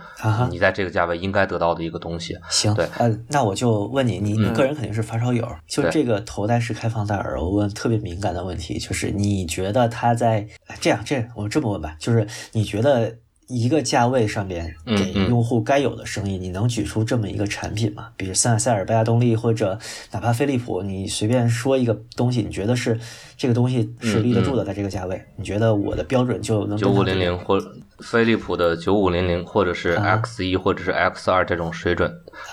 [0.50, 2.38] 你在这个价位应该得到的一个东西。
[2.50, 10.48] 行，对，呃，那我就问你，你你个人肯定是发烧友，就这个头戴式开放戴耳，我问特别敏感的问题，就是你觉得它在
[10.80, 13.18] 这样这我这么问吧，就是你觉得？
[13.52, 18.08] 一个价位上面给用户该有的声音，你能举出这么一个产品吗？
[18.16, 19.78] 比如塞塞尔、贝亚动力，或者
[20.12, 22.98] 哪怕飞利浦，你随便说一个东西，你觉得是
[23.36, 27.60] 这个东西是立得住的，在这个价位，你觉得我的标准就能九五零零或
[28.00, 32.12] 飞利浦的九五零零，或者是 X 一或者是 X 二这种水准，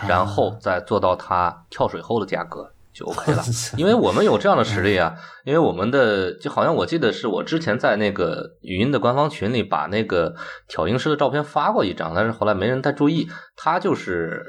[0.09, 2.73] 然后再做到它跳水后的价格。
[2.99, 3.45] 就 OK 了，
[3.79, 5.15] 因为我们有这样的实力啊。
[5.45, 10.35] 因为我们的就好像我记得是我之前在那个语音的官方群里把那个
[10.67, 13.29] 调音师的照片发过一张，但是后来没人太注意。
[13.57, 14.45] 他就是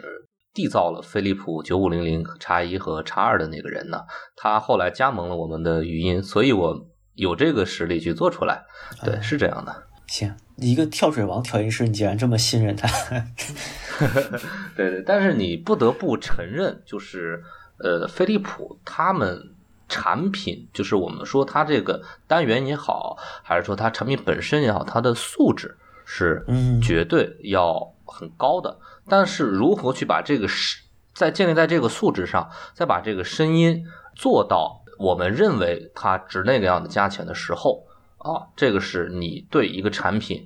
[0.56, 4.00] 缔造了飞利浦九五零零叉一和叉二的那个人呢。
[4.36, 6.76] 他后来加盟了我们的语音，所以我
[7.14, 8.64] 有这个实力去做出来。
[9.06, 9.84] 对，是这样的。
[10.08, 10.36] 行。
[10.58, 12.90] 一个跳水王调音师，你竟然这么信任他？
[14.76, 17.42] 对对，但是你不得不承认，就是
[17.82, 19.52] 呃，飞利浦他们
[19.88, 26.46] 产品，就是我们说它这个单元也好，还是说它产品本身也好，它的素质是
[26.82, 28.78] 绝对要很高的。
[29.08, 40.46] 但是如何去把这个是在建立在这个素质上，再把这个声音做到我们认为它值那个样的价钱的时候啊，这个是你对一个产品。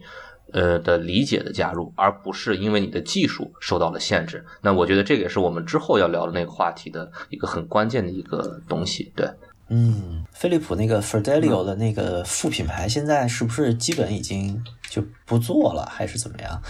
[0.54, 4.46] 呃的理解的加入，而不是因为你的技术受到了限制。
[4.62, 9.12] 那我觉得这个也是我们之后要聊的那个话题的一个很关键的一个东西。
[9.16, 9.28] 对，
[9.70, 16.62] 嗯，飞利浦那个 Fidelio 的那个副品牌，现在是不是基本已经就不做了，还是怎么样？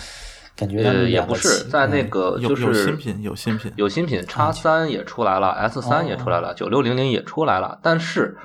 [0.55, 7.79] 感觉呃也不是，在那个就是有新品，有新品，有新品叉三也出来了，S 三也出来了，九六零零也出来了。
[7.83, 8.37] 但是，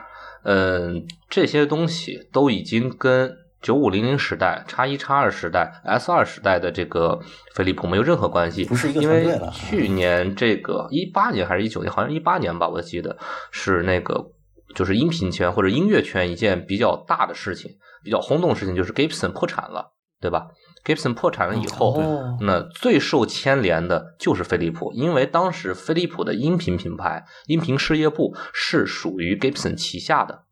[0.43, 3.37] 嗯，这些东西都已经跟。
[3.61, 7.19] 九五零零时代、叉一叉二时代、S 二时代的这个
[7.55, 9.51] 飞利浦没有任何关系，不是一个团队了。
[9.51, 13.19] 去年这个一八年还是一九年，好像一八年吧，我记得
[13.51, 14.31] 是那个
[14.77, 17.73] 就是音频圈或者音乐圈一件比较大的事情，
[18.05, 20.47] 比较轰动的事情，就是 Gibson 破产了，对吧
[20.85, 22.01] ？Gibson 破产了以后，
[22.41, 30.45] 那最受牵连的就是飞利浦，因为当时飞利浦的音频品牌音频事业部是属于 Gibson 旗下的，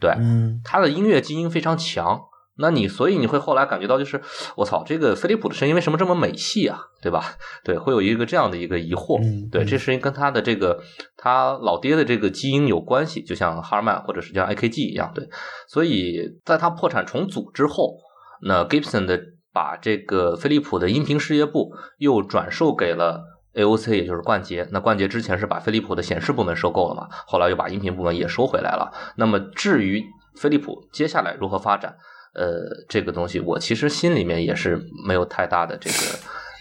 [0.00, 0.16] 对，
[0.64, 2.22] 它的音乐基因非常强。
[2.56, 4.20] 那你所以你会后来感觉到就是
[4.56, 6.78] 我操，这个飞利浦的声音为什么这么美系啊？
[7.02, 7.22] 对吧？
[7.64, 9.18] 对，会有一个这样的一个疑惑。
[9.50, 10.80] 对，这是跟他的这个
[11.16, 15.10] 他老爹的这个基因有关系，就像哈尔曼或者是像 AKG 一样。
[15.14, 15.28] 对，
[15.68, 17.96] 所以在他破产重组之后，
[18.42, 19.20] 那 Gibson 的
[19.52, 23.22] 把这个飞利浦的音频事业部又转售给了
[23.54, 24.68] AOC，也就是冠捷。
[24.70, 27.08] 那冠捷之前是把飞利浦的显示部门收购了嘛？
[27.26, 28.92] 后来又把音频部门也收回来了。
[29.16, 30.04] 那么至于
[30.36, 31.96] 飞利浦接下来如何发展？
[32.34, 36.18] 呃，这个东西我其实心里面也是没有太大的这个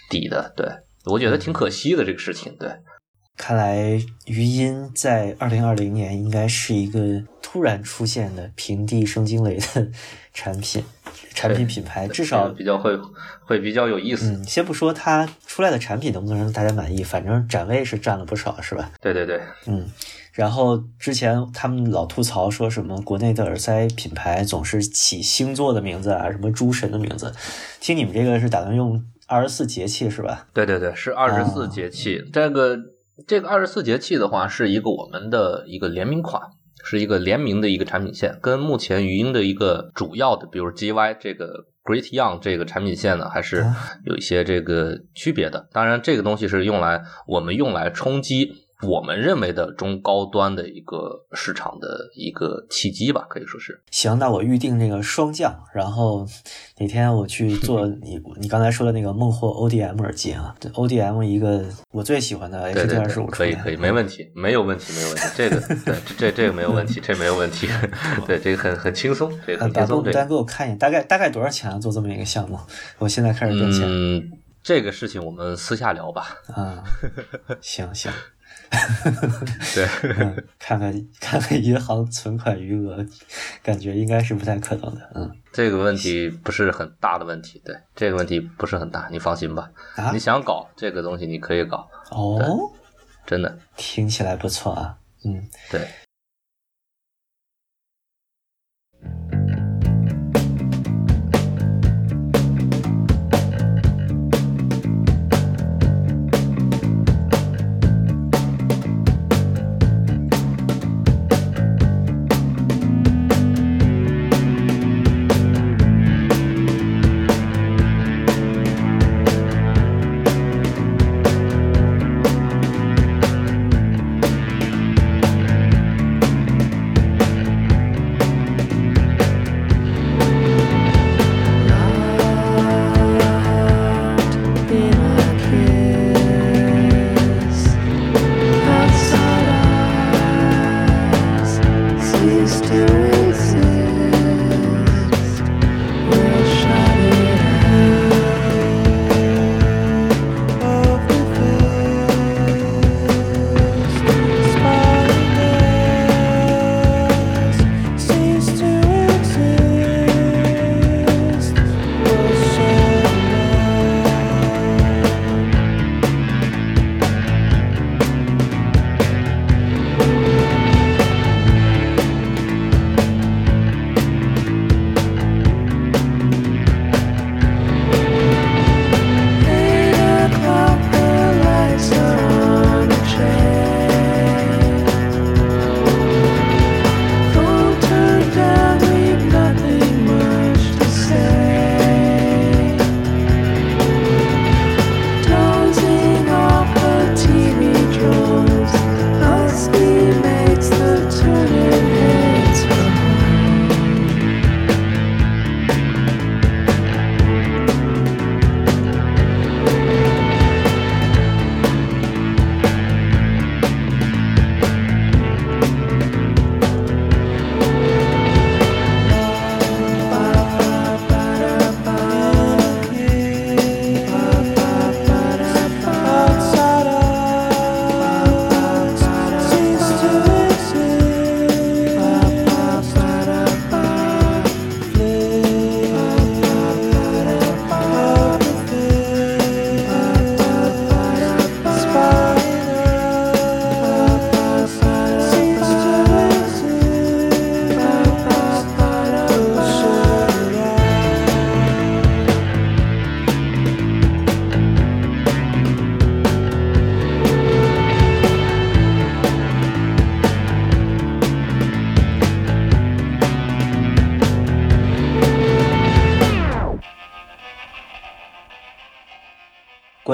[0.09, 0.67] 底的，对
[1.05, 2.55] 我觉得挺可惜的这个事情。
[2.59, 2.69] 对，
[3.37, 9.87] 看来余音在二零二零年应该是一个突然出现的平地生惊雷的
[10.33, 10.83] 产品
[11.33, 12.95] 产品品牌，至少比较会
[13.43, 14.31] 会比较有意思。
[14.31, 18.91] 嗯，先不说它出来的产品能不能让大家满意，反正展位是占了不少，是吧？
[19.01, 19.89] 对对对，嗯。
[20.33, 27.31] 然后之前他们老吐槽说什么国内的耳塞品牌总是起星座的名字啊，什么诸神的名字。
[27.79, 30.47] 听你们这个是打算用二十四节气是吧？
[30.51, 32.19] 对对对，是二十四节气。
[32.33, 32.75] 这个
[33.27, 36.41] 这个二十四节气的话，是一个我们的一个联名款，
[36.83, 43.63] 是一个联名的一个产品线，跟目前语音的一个主要的，比如 GY 这个 Great Young 这个产品线呢，还是
[44.05, 45.67] 有一些这个区别的。
[45.71, 48.62] 当然，这个东西是用来我们用来冲击。
[48.83, 53.81] 我们认为的中高端的一个市场的一个契机吧，可以说是。
[53.91, 56.27] 行，那我预定那个双降，然后
[56.77, 67.67] 哪天我去做 你你刚才说的那个孟获 ODM 耳机啊，ODM 一个我最喜欢的 H 二十五，可以可以，没问题，没有问题，没有问题，这个 对这这个没有问题，这没有问题，
[68.27, 70.03] 对这个很很轻松，这个很轻松。
[70.03, 71.79] 把单给我看一眼，大概大概多少钱啊？
[71.79, 72.59] 做这么一个项目，
[72.99, 73.81] 我现在开始赚钱。
[73.85, 74.31] 嗯，
[74.61, 76.37] 这个事情我们私下聊吧。
[76.53, 76.83] 啊，
[77.61, 78.11] 行行。
[79.75, 79.85] 对，
[80.59, 83.05] 看看 看看银行存款余额，
[83.61, 85.11] 感觉应该是不太可能的。
[85.15, 89.69] 嗯，这个问题不是很大的问题，对，这个问题不是很大，你放心吧。
[89.95, 91.87] 啊，你想搞这个东西，你可以搞。
[92.11, 92.39] 哦，
[93.25, 94.97] 真的，听起来不错啊。
[95.25, 95.87] 嗯，对。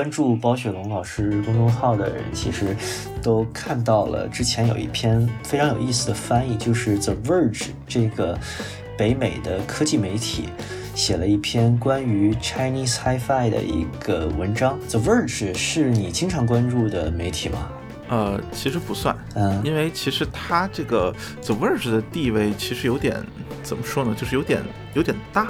[0.10, 2.76] 关注包雪龙老师公众号的人，其实
[3.22, 8.36] 都看到了之前有一篇非常有意思的翻译，就是 The Verge 这个
[8.98, 10.50] 北美的科技媒体
[10.96, 14.80] 写了一篇关于 Chinese Hi-Fi 的一个文章。
[14.90, 17.70] The Verge 是你经常关注的媒体吗？
[18.10, 21.14] 呃，其实不算，嗯，因为其实它这个
[21.46, 23.24] The Verge 的地位其实有点
[23.62, 24.64] 怎么说呢，就是有点
[24.96, 25.50] 有点大，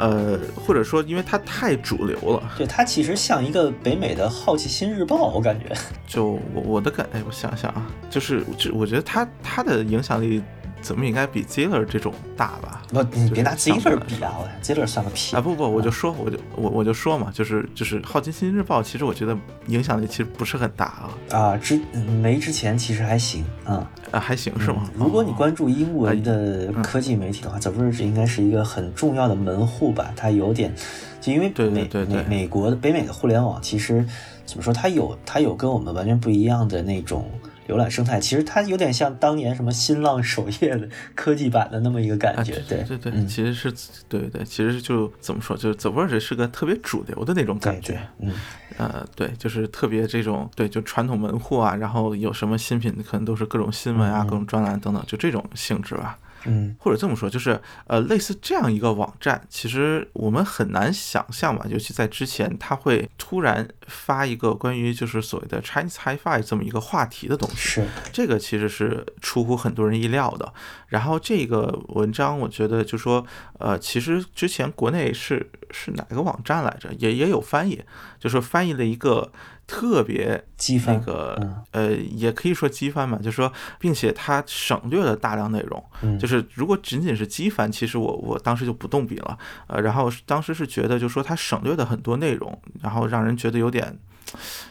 [0.00, 5.66] 呃，或者说因为它太主流了，对，它其实像一个北美的好奇心日报，我感觉。
[6.06, 10.42] 就我我的感，哎，我想想啊，就是就我觉得它它的影响力。
[10.80, 12.82] 怎么应该比 Ziller 这种大吧？
[12.88, 14.34] 不，你别拿 Ziller 比啊！
[14.38, 15.40] 我 Ziller 算个屁啊！
[15.40, 21.56] 不不，我就说，我就我我就说嘛，就是就是《好奇心日报》，其实我觉得影响力其实不是很大啊，啊！
[21.56, 21.80] 之
[22.22, 24.88] 没之前其实还行啊，啊还行是吗？
[24.94, 30.12] 如果你关注英文的嗯科技媒体的话，The Verge 应该是一个很重要的门户吧？
[30.16, 30.74] 它有点，
[31.20, 34.04] 就因为对对美对对美美国的北美的互联网，其实
[34.46, 37.30] 怎么说，它有它有跟我们完全不一样的那种。
[37.70, 43.72] 浏览生态其实它有点像当年什么新浪首页的科技版的那么一个感啊，觉，对对对，嗯其实是
[44.08, 48.32] 对对，其实就怎么说，就是 The Verge 是个特别主流的那种感觉对，，嗯，
[48.78, 56.18] 呃，对，就是特别这种对，就传统门户啊，然后有什么新品可能都是各种新闻啊、嗯各种专栏等等，就这种性质吧。
[56.44, 56.74] 嗯。
[56.78, 70.52] 或者这么说，就是呃，类似这样一个网站，其实我们很难想象吧，尤其在之前，它会突然发一个关于就是所谓的 Chinese Hi-Fi 这么一个话题的东西，是，这个其实是出乎很多人意料的。
[70.88, 73.24] 然后这个文章，我觉得就说，
[73.58, 77.80] 呃，其实之前国内是是哪个网站来着，也也有翻译，
[78.18, 79.30] 就说翻译了一个
[79.70, 81.62] 特别那激翻，个嗯。
[81.70, 85.82] 呃，也可以说机翻嘛，就是说，并且它省略了大量内容。
[86.02, 93.96] 嗯，就是如果仅仅是机翻，其实我我当时就不动笔了，呃，然后当时是觉得，就是说它省略的很多内容，然后让人觉得有点，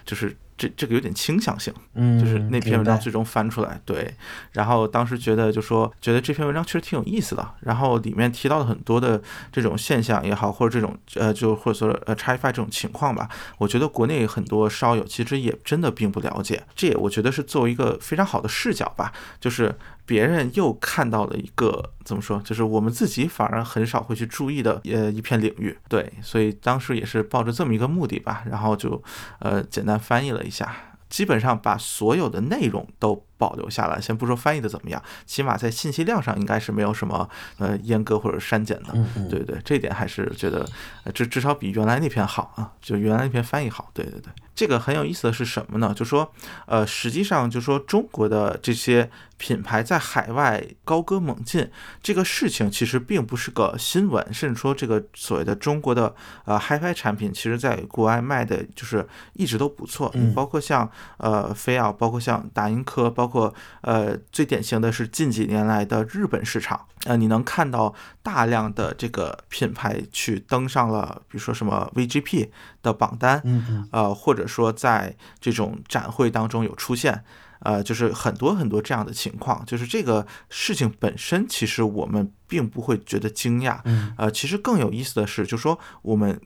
[0.06, 4.14] 就是这这个有点倾向性，嗯，就是那篇文章最终翻出来，对，
[4.52, 9.22] 然后当时觉得就说觉得这篇文章确实挺有意思的，然后里面提到了很多的
[9.54, 19.74] 这种现象也好，或者这种呃就或者说呃 i f i 这种情况吧，我觉得国内很多烧友其实也真的并不了解，这也我觉得是作为一个非常好的视角吧，就是
[20.10, 29.04] 别人又看到了一个怎么说，就是我们自己反而很少会去注意的呃一片领域，对，所以当时也是抱着这么一个目的吧，然后就
[29.38, 30.76] 呃简单翻译了一下。
[31.10, 37.28] 基本上把所有的内容都保留下来，先不说翻译的怎么样，起码在信息量上应该是没有什么
[37.58, 38.94] 呃阉割或者删减的。
[39.30, 40.64] 对对，这一点还是觉得，
[41.06, 43.90] 呃，至至少比原来那篇好啊，就原来那篇翻译好。
[43.94, 45.94] 对对对，这个很有意思的是什么呢？
[45.96, 46.32] 就说，
[46.68, 51.70] 呃，实际上就说中国的这些品牌在海外高歌猛进，
[52.04, 56.14] 这个事情其实并不是个新闻，甚至说这个所谓的中国的
[56.44, 72.50] 呃 HiFi 产品，其实在国外卖的就是一直都不错，嗯包括像呃飞奥，包括像达英科，包括呃最典型的是近几年来的日本市场，呃，你能看到大量的这个品牌去登上了，比如说什么 VGP
[72.82, 77.24] 的榜单，嗯嗯呃，或者说在这种展会当中有出现，
[77.60, 84.14] 呃，就是很多很多这样的情况，就是这个事情本身，其实我们并不会觉得惊讶，嗯。
[84.18, 86.40] 呃，其实更有意思的是，就是说我们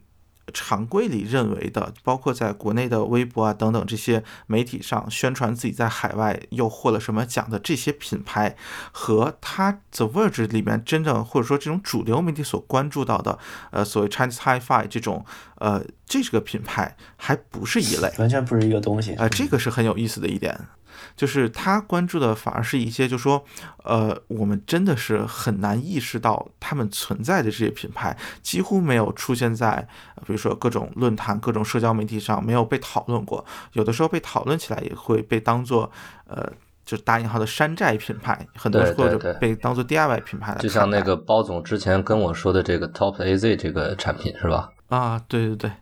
[0.52, 8.56] 常规里认为的，包括在国内的微博啊等等这些媒体上宣传自己在海外又获了什么奖的这些品牌，
[8.92, 13.38] 和它 The Verge 里面真正或者说这种主流媒体所关注到的，
[13.70, 15.24] 呃，所谓 Chinese Hi-Fi 这种，
[15.56, 18.12] 呃，这个品牌还不是一类。
[18.18, 19.14] 完全不是一个东西。
[19.14, 20.58] 呃，这个是很有意思的一点，
[21.16, 23.44] 就是他关注的反而是一些，就说，
[23.84, 29.86] 呃，我们真的是很难意识到他们存在的这些品牌，几乎没有出现在，
[30.16, 33.44] 呃比如说各种论坛、各种社交媒体上，没有被讨论过。
[33.74, 35.90] 有的时候被讨论起来，也会被当做，
[36.26, 36.50] 呃，
[36.84, 40.56] 就大引号的山寨品牌，很多或者对对对被当做 DIY 品牌。
[40.58, 44.70] 就像那个包总之前跟我说的这个 Top AZ 这个产品是吧？
[44.88, 45.72] 啊，对对对，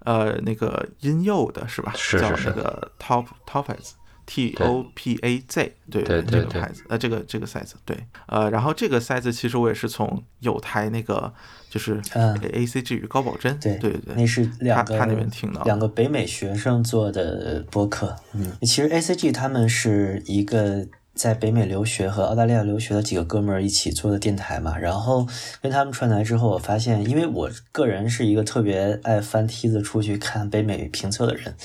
[0.00, 1.92] 呃，那个婴幼的是吧？
[1.94, 3.97] 是是是是那个 Top Topaz。
[4.30, 11.32] T O P A Z，对对对这个牌子，呃，这个这个 size，对，呃，然后这个 size 其实我也是从有台那个
[11.70, 18.14] 就是嗯 A C G 与高保真，对对对那是两个他他那边听到两个北美学生做的播客。
[18.34, 24.76] 嗯，其实 ACG 他们是一个在北美留学和澳大利亚留学的几个哥们儿一起做的电台嘛。
[24.76, 25.26] 然后
[25.62, 31.56] 跟他们串台之后，我发现，因为我个人是一个特别爱翻梯子出去看北美评测的人，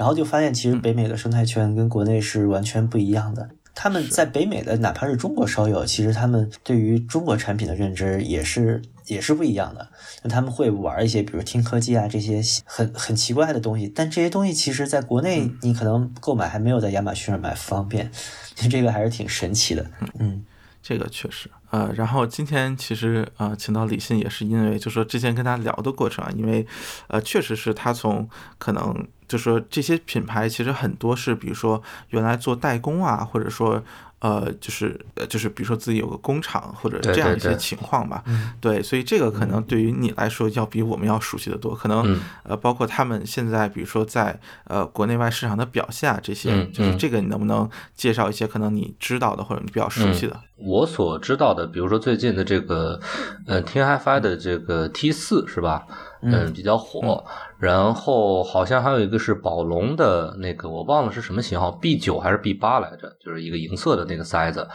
[0.00, 3.50] 然后就发现，其实北美的生态圈跟国内是完全不一样的。
[3.74, 9.86] 他们在北美的，哪怕是中国烧友，其实他们对于中国产品的认知也是也是不一样的。
[10.22, 18.10] 那他们会玩一些，比如听科技啊这些很很奇怪的东西，但这些东西其实在国内你可能购买还没有在亚马逊上买方便，
[18.70, 19.84] 这个还是挺神奇的。
[20.18, 20.42] 嗯，
[20.82, 21.50] 这个确实。
[21.68, 26.66] 呃，然后今天其实呃，请到李信也是因为，就说之前跟他聊的过程啊，因为
[27.08, 28.26] 呃，确实是他从
[28.56, 33.80] 可能就是说这些品牌其实很多是，比如说原来做代工啊，或者说。
[34.20, 38.22] 呃，就是呃，就是比如说自己有个工厂或者这样一些情况吧，
[38.60, 50.38] 对，所以这个可能对于你来说要比我们要熟悉的多，可能呃，包括他们现在比如说在呃国内外市场的表现啊，这些，就是这个你能不能介绍一些可能你知道的或者你比较熟悉的？
[50.56, 53.00] 我所知道的，比如说最近的这个
[53.46, 55.86] 呃天 HiFi 的这个 T 四是吧？
[56.20, 57.24] 嗯，比较火。
[57.60, 64.66] 然后好像还有一个是宝龙的那个，我忘了是什么型号，B 九还是 B 八来着，就是一个银色的那个塞子。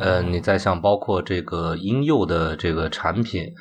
[0.00, 3.52] 呃，你再像包括这个婴幼的这个产品，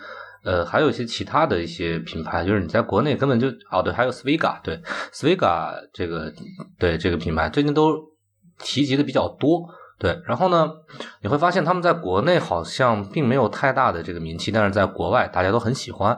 [0.45, 6.31] 呃，还有一些其他的一些品牌，就是你在国内根本就哦对，还有 Sviga，对 Sviga 这个
[6.79, 7.93] 对这个品牌最近都
[8.59, 9.67] 提及的比较多。
[9.99, 10.71] 对，然后呢，
[11.21, 16.17] 你会发现他们在国内好像并没有太大的这个名气，但是在国外大家都很喜欢。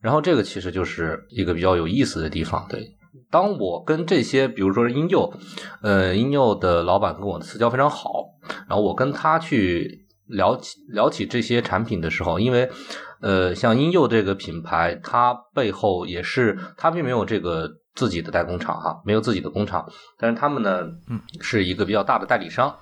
[0.00, 2.66] 然后这个其实就是一个比较有意思的地方。
[2.68, 2.96] 对，
[3.30, 5.32] 当我跟这些，比如说是婴幼，
[5.82, 8.24] 呃，英佑的老板跟我的私交非常好，
[8.68, 12.70] 然后我跟他去聊起聊起这些产品的时候，因为，
[13.20, 22.72] 呃，像英佑这个品牌，它背后也是它并没有这个自己的代工厂哈，没有自己的工厂，但是他们呢，嗯，是一个比较大的代理商，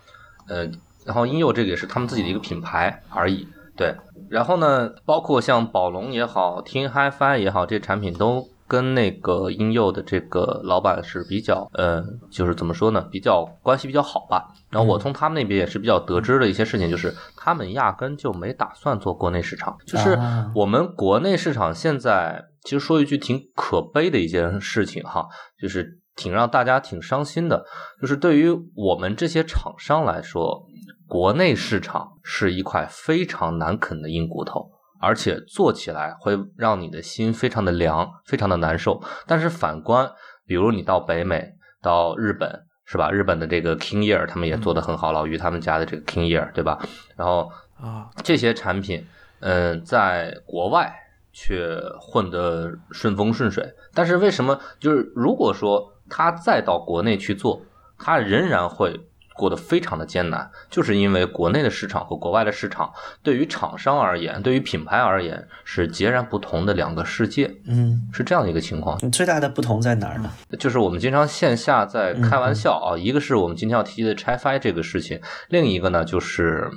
[0.49, 0.65] 呃，
[1.05, 3.47] 然后婴幼这个也是他们自己的一个品牌而已，
[3.77, 3.95] 对。
[4.29, 14.53] 然后呢，包括像宝龙也好，听 HiFi 也好，这产品都跟那个婴幼的这个老板是比较，呃，就是怎么说呢，比较关系比较好吧。
[14.71, 19.77] 然后我从他们那边也是比较得知的一些事情，就是他们压根就没打算做国内市场。
[19.87, 20.19] 就是
[20.57, 25.29] 我们国内市场现在，其实说一句挺可悲的一件事情哈，
[25.63, 27.65] 就是挺让大家挺伤心的，
[28.01, 30.67] 就是对于我们这些厂商来说。
[31.09, 39.01] 国内市场是一块非常难啃的硬骨头，而且做起来会让你的心非常的凉，非常的难受。
[39.27, 40.11] 但是反观，
[40.47, 43.11] 比如你到北美、到日本，是吧？
[43.11, 46.79] 日本的这个 King Year 他们也做得很好，老于他们家的这个 King Year，对吧？
[47.17, 49.07] 然后啊，这些产品，
[49.41, 50.93] 嗯，在国外
[51.33, 53.73] 却混得顺风顺水。
[53.95, 54.59] 但是为什么？
[54.81, 57.63] 就是如果说他再到国内去做，
[57.97, 59.09] 他仍然会。
[59.37, 67.55] 过得非常的艰难，就是因为国内的市场和国外的市场对于厂商而言，对于品牌而言是截然不同的两个世界。
[67.67, 68.99] 嗯，是这样的一个情况。
[69.11, 70.31] 最大的不同在哪儿呢？
[70.59, 76.71] 就是我们经常线下在开玩笑啊，一个是我们今天要提及的拆 fi 这个事情，另一个呢就是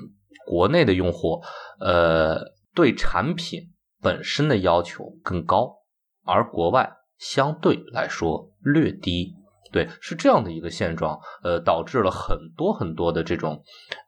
[0.46, 1.42] 国内的用户，
[1.80, 2.40] 呃，
[2.76, 3.62] 对产品
[4.02, 5.76] 本身的要求更高，
[6.26, 9.36] 而国外相对来说略低。
[9.72, 13.64] 对，是这样的一个现状，呃，导致了很多很多的这种，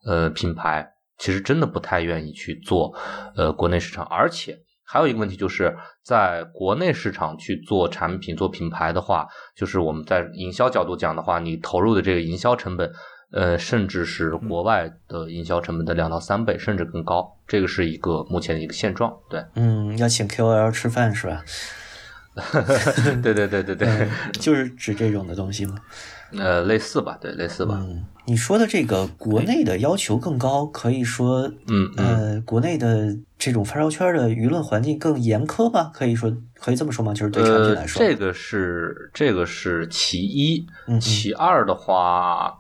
[0.06, 2.94] 呃，品牌其实真的不太愿意去做，
[3.36, 12.92] 呃，国内市场，而且还有一个问题就是在国内市场去做产品、做品牌的话，就是我们在营销角度讲的话，你投入的这个营销成本，
[13.32, 19.16] 呃，甚至是国外的营销成本的两到三倍，甚至更高，这个是一个目前的一个现状。
[19.30, 21.44] 对，嗯，要请 KOL 吃饭是吧？
[23.22, 25.76] 对对对对对，就是指这种的东西吗？
[26.38, 27.78] 呃，类似吧，对，类似吧。
[27.82, 35.92] 嗯，你说的这个国内的要求更高，可以说，嗯呃，国内的这种发烧圈的舆论环境更严苛吧？
[35.94, 37.14] 可以说，可以这么说吗？
[37.14, 42.58] 就是对产品来说，这个是这个是其一，嗯，其二的话。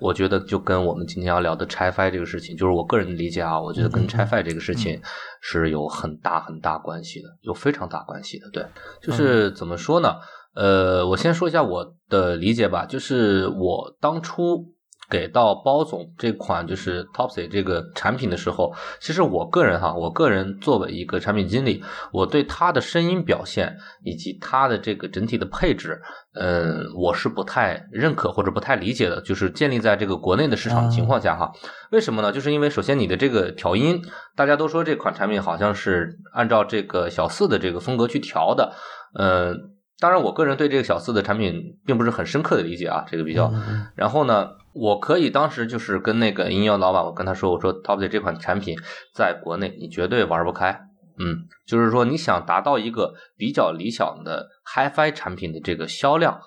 [0.00, 5.00] 我觉得就跟我们今天要聊的拆 fi 这个事情，就是我个人的理解啊，我觉得跟拆 fi 这个事情
[5.40, 8.50] 是有很大很大关系的，有非常大关系的。
[8.52, 8.64] 对，
[9.02, 10.16] 就是怎么说呢？
[10.54, 14.74] 呃，我先说一下我的理解吧，就是我当初。
[15.10, 21.82] 给到包总这款就是 Topsy 这个产品的时候，其实我个人哈，我个人作为一个产品经理，
[22.12, 26.00] 我对它的声音表现以及它的这个整体的配置，
[26.34, 29.20] 嗯，我是不太认可或者不太理解的。
[29.22, 31.50] 就是建立在这个国内的市场情况下哈，
[31.90, 32.30] 为什么呢？
[32.30, 34.00] 就是因为首先你的这个调音，
[34.36, 38.72] 大家都说这款产品好像是按照这个小四的这个风格去调的，
[39.18, 39.56] 嗯，
[39.98, 43.52] 当然我个人对这个小四的产品并不是很深刻的理解啊，这个比较，
[43.96, 44.50] 然后呢。
[44.72, 48.78] 我可以当时就是跟那个音乐老板，我跟他说，我说 Topsy 这款产品
[49.12, 50.80] 在国内你绝对玩不开，
[51.18, 56.40] 嗯，就是说你想达到一个比较理想的 HiFi 产品的这个销量，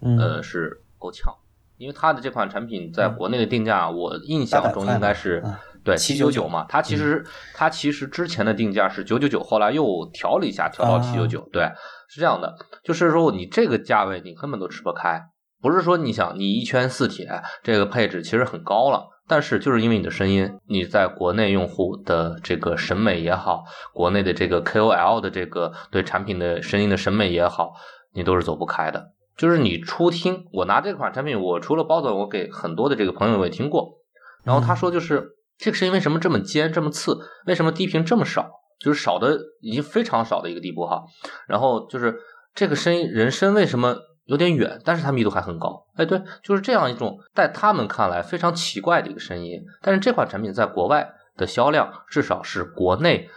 [0.00, 1.34] 呃，是够呛，
[1.76, 5.44] 因为它的这款产品在国内的定价，我印象中应该是
[5.84, 6.64] 对七九九嘛。
[6.68, 7.22] 它其实
[7.54, 11.46] 它其实之前的定价是九九九，后来又调了一下，调到七九九。
[11.52, 11.70] 对，
[12.08, 15.22] 是这样的，就是说你这个价位你根本都吃不开。
[15.60, 17.28] 不是说你想你一圈四铁
[17.62, 27.72] 这个配置其实很高了，但是就是因为你的声音，你在国内用户的这个审美也好，国内的这个 KOL 的这个对产品的声音的审美也好，
[28.14, 29.12] 你都是走不开的。
[29.36, 33.98] 就是你初听，我拿这款产品，我除了包总，我给很多的这个朋友也听过，
[34.44, 38.48] 然后他说就是这个声音为什么这么尖这么刺，为什么低频这么少，
[38.78, 41.02] 就是少的已经非常少的一个地步哈。
[41.48, 42.16] 然后就是
[42.54, 43.96] 这个声音人声为什么？
[44.28, 45.86] 有点远，但是它密度还很高。
[45.96, 49.58] 哎，对，就是这样一种在他们看来非常奇怪的一个声音。
[49.80, 53.30] 但是这款产品在国外的销量至少是国内，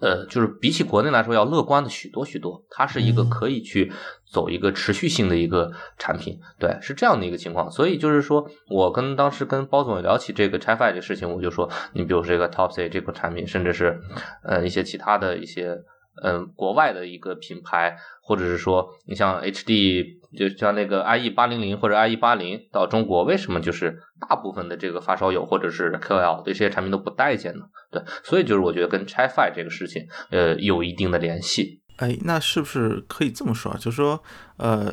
[0.00, 2.60] 呃，就是比起国内来说要乐观的许多许多。
[2.70, 3.92] 它是一个可以去
[4.26, 7.70] 走一个持续性的一个产品，对，是这样的一个情况。
[7.70, 14.00] 所以就是说我跟当时跟包总聊起这个拆 fi 这事情，我就说，你比如这个 Topsy 这款产品，甚至是
[14.42, 15.78] 呃一些其他的一些。
[16.22, 20.04] 嗯，国外的一个品牌，或者是说，你像 HD，
[20.36, 27.64] 就像那个 IE 八零零或者 IE 八零到中国，为什么就是大部分的这个发烧友或者是 KOL 对这些产品都不待见呢？
[27.90, 31.80] 对，所以就是我觉得跟拆 Fi 这个事情，呃，有一定的联系。
[31.96, 33.72] 哎，那是不是可以这么说？
[33.78, 34.22] 就是说，
[34.56, 34.92] 呃，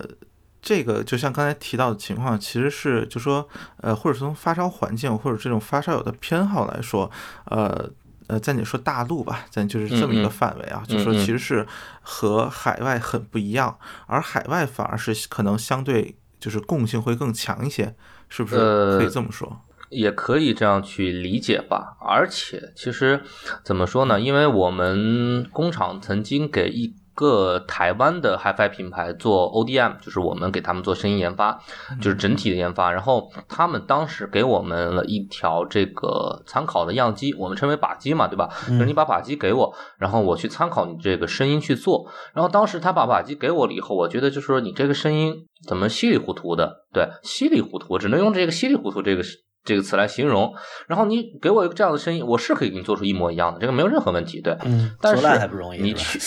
[0.61, 3.47] 这个就像刚才提到的情况，其实是就说，
[3.81, 7.09] 呃，或者从发烧环境或者这种发烧友的偏好来说，
[7.45, 7.89] 呃。
[8.29, 11.67] 呃，在你说大陆吧，咱就是这么一个范围啊，就说其实是
[12.01, 17.95] 和海外很不一样，而海外反而是可能相对就是共性会更强一些，
[18.29, 18.55] 是不是
[18.97, 19.61] 可以这么说？
[19.89, 21.97] 也可以这样去理解吧。
[21.99, 23.21] 而且其实
[23.63, 24.21] 怎么说呢？
[24.21, 26.93] 因为我们工厂曾经给一。
[27.19, 31.59] 个台湾的 HiFi 品牌做 ODM，就是我们给他们做声音研发，
[31.99, 32.89] 就是整体的研发。
[32.93, 38.49] 然后他们当时给我们了一条这个参考的样机，我们称为靶机嘛，对吧？
[38.69, 42.09] 就是你把靶机给我，然后我去参考你这个声音去做。
[42.33, 45.35] 然后当时他把靶机给我了以后，我觉得就是说你这个声音
[45.67, 46.85] 怎么稀里糊涂的？
[46.93, 49.23] 对，稀里糊涂，只能用这个稀里糊涂这个。
[49.65, 50.55] 这个词来形容，
[50.87, 54.57] 然后你给我一个这样的声音，我是可以给你做出一模一样的，这个没有任何问题，对。
[54.63, 56.17] 嗯，但是还不容易，你去，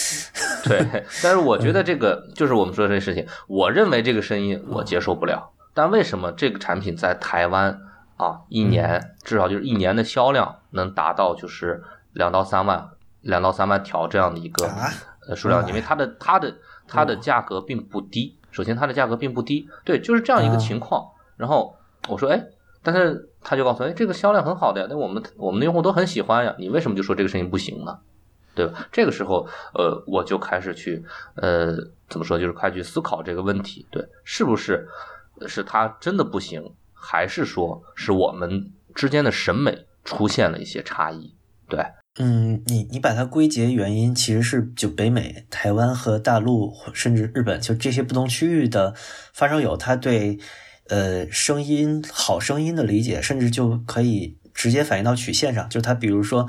[0.64, 1.04] 对。
[1.22, 5.50] 但是我觉得这个就是我们说的这事情，我认为这个声音我接受不了。
[5.74, 7.80] 但为什么这个产品在台湾
[8.16, 12.90] 啊，一年至少就是一年的销量能达到就是两到三万，
[13.22, 14.70] 两到三万条这样的一个
[15.26, 15.66] 呃数量？
[15.66, 16.54] 因为它的它的
[16.86, 21.08] 它的价格并不低，首先它的价格并不低，对，就是这样一个情况。
[21.36, 21.74] 然后
[22.08, 22.40] 我说，哎。
[22.82, 27.98] 但是他就告诉，哎，这个销量很好的呀，那我们我们的用户都很喜欢呀，你为什么就说这个声音不行呢？
[28.54, 28.86] 对吧？
[28.92, 31.02] 这个时候，呃，我就开始去，
[31.36, 31.74] 呃，
[32.08, 34.86] 怎么说，就是开始去思考这个问题，对，是不是
[35.46, 41.34] 是他真的不行，还是说是我们之间的审美出现了一些差异？
[41.66, 41.80] 对，
[42.18, 48.92] 嗯，你你把它归结原因，其实是就北美、台湾和大陆，甚至日本，就这些不同区域的
[49.32, 50.38] 发烧友，他对。
[50.92, 55.66] 呃，声音好声音的理解，甚至就可以直接反映到曲线上。
[55.70, 56.46] 就它，比如说，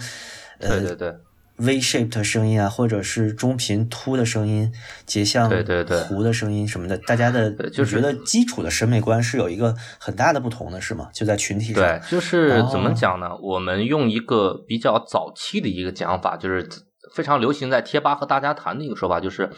[0.60, 1.16] 对对对
[1.56, 4.70] ，V shaped 声音啊，或者是中频凸的声音，
[5.06, 11.08] 结像弧的声音什么的，大家的就觉得基础的审美观是有一个很大的不同的，是吗？
[11.14, 11.76] 就在群体上。
[11.76, 13.38] 对，就是怎么讲呢？
[13.41, 16.68] 我们用一个比较早期的一个讲法，就是
[17.14, 19.49] 非常流行在贴吧和大家谈的一个说法，就是，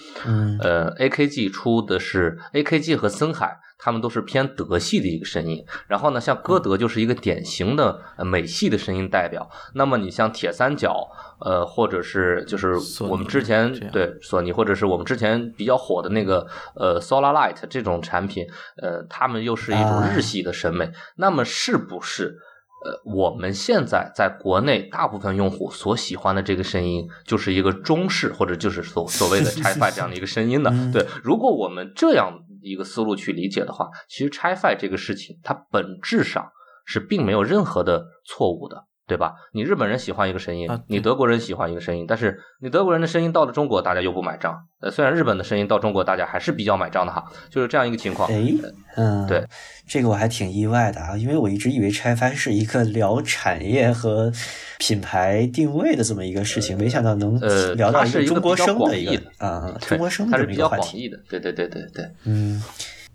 [0.62, 3.60] 呃，AKG 出的是 AKG 和森海。
[3.78, 9.48] 他们都是偏德系的一个声音，然后呢，像歌德就是一个典型的美系的声音代表。
[9.74, 11.06] 那么你像铁三角，
[11.42, 18.48] 呃，或者是就是我们之前对索尼，或者是我们之前比较火的那个呃 Solar Light 这种产品，
[18.82, 20.90] 呃，他们又是一种日系的审美。
[21.18, 22.40] 那么是不是
[22.86, 30.72] 呃我们现在在国内大部分用户所喜欢的这个声音，就是一个中式或者就是所所谓的拆 i 这样的一个声音呢？
[30.94, 32.40] 对，如果我们这样。
[32.66, 36.50] 一个思路去理解的话，其实拆 fi 这个事情，它本质上
[36.84, 38.86] 是并没有任何的错误的。
[39.08, 39.34] 对吧？
[39.54, 44.58] 你日本人喜欢一个声音，你德国人喜欢一个声音，但是你德国人的声音到了中国，大家又不买账。
[44.82, 48.30] 呃，虽然日本的声音到中国，大家还是比较买账的哈，就是这样一个情况。
[48.30, 48.54] 哎，
[48.96, 49.46] 嗯，对，
[49.88, 54.32] 这个我还挺意外的啊，因为我一直以为拆翻是一个聊产业和
[54.80, 57.40] 品牌定位的这么一个事情，没想到能
[57.76, 61.10] 聊到一个中国声的一个啊，中国声的这么一个话题。
[61.30, 62.62] 对对对对对，嗯。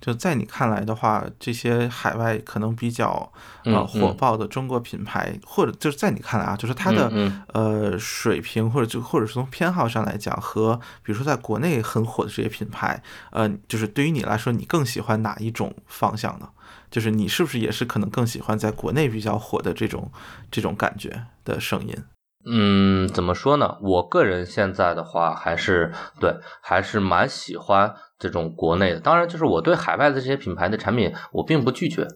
[0.00, 3.30] 就在你看来的话，这些海外可能比较
[3.64, 7.12] 呃火爆的中国品牌，或者就是在你看来啊，就是它的
[7.52, 16.48] 呃水平，或者就或者是从偏好上来讲，和比如说在国内很火的这些品牌，呃，就是对于你来说，你更喜欢哪一种方向呢？
[16.90, 20.10] 就是你是不是也是可能更喜欢在国内比较火的这种
[20.50, 21.94] 这种感觉的声音？
[22.46, 23.76] 嗯，怎么说呢？
[23.82, 29.00] 我个人现在的话，还是对，还是蛮喜欢这种国内的。
[29.00, 32.06] 当然，就是我对海外的这些品牌的产品，我并不拒绝，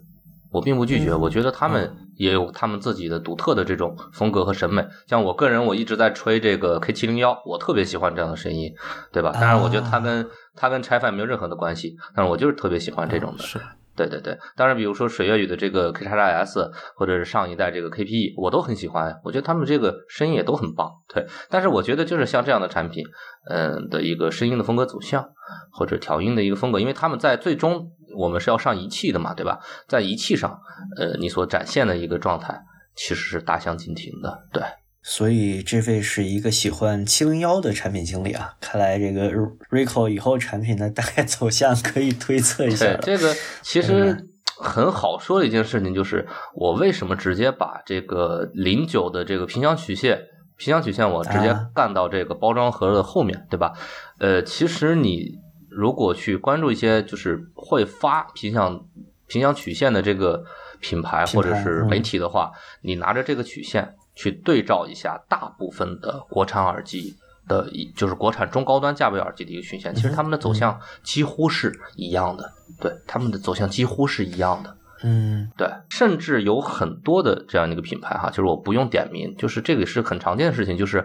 [0.53, 1.13] 我并不拒绝。
[1.13, 4.87] 我觉得他们也有他们自己的独特的这种风格和审美。
[5.09, 8.73] 像我个人，我一直在吹这个 K 七零幺，我特别喜欢这样的声音，
[9.11, 9.33] 对吧？
[9.33, 13.43] 当然，我觉得它跟它跟拆饭没有任何的关系，但是我就是特别喜欢这种的。
[13.43, 13.59] 是。
[13.97, 19.21] 对对对，当然，比如说水月雨的这个 K 叉叉 S，或者是上一代这个 KPE，我都很喜欢。
[19.23, 20.91] 我觉得他们这个声音也都很棒。
[21.09, 23.05] 对，但是我觉得就是像这样的产品，
[23.49, 25.25] 嗯，的一个声音的风格走向，
[25.73, 29.61] 或者调音的一个风格，因为他们在最终我们是要上仪器的嘛，对吧？
[29.89, 30.59] 在仪器上，
[30.99, 32.61] 呃，你所展现的一个状态
[32.97, 34.47] 其实是大相径庭的。
[34.53, 34.63] 对。
[35.07, 39.31] 所以这位是一个喜欢七零幺的产品经理啊，看来这个
[39.71, 42.97] Rico 以后产品的大概走向可以推测一下。
[43.03, 50.19] 这个其实很好说的一件事情就是，我为什么直接把这个零九的这个频响曲线，
[50.57, 53.75] 频响曲线我直接干到这个包装盒的后面，对吧？
[54.19, 55.39] 呃，其实你
[55.69, 58.87] 如果去关注一些就是会发频响
[59.27, 60.45] 频响曲线的这个
[60.81, 63.97] 品牌或者是媒体的话，你拿着这个曲线。
[64.15, 67.17] 去对照一下大部分的国产耳机
[67.49, 81.05] 的一，就是国产中高端价位耳机的一个曲线，其实他们的走向几乎是一样的，对，他们的走向几乎是一样的，嗯，对，甚至有很多的这样一个品牌哈，就是我不用点名，就是这个是很常见的事情，就是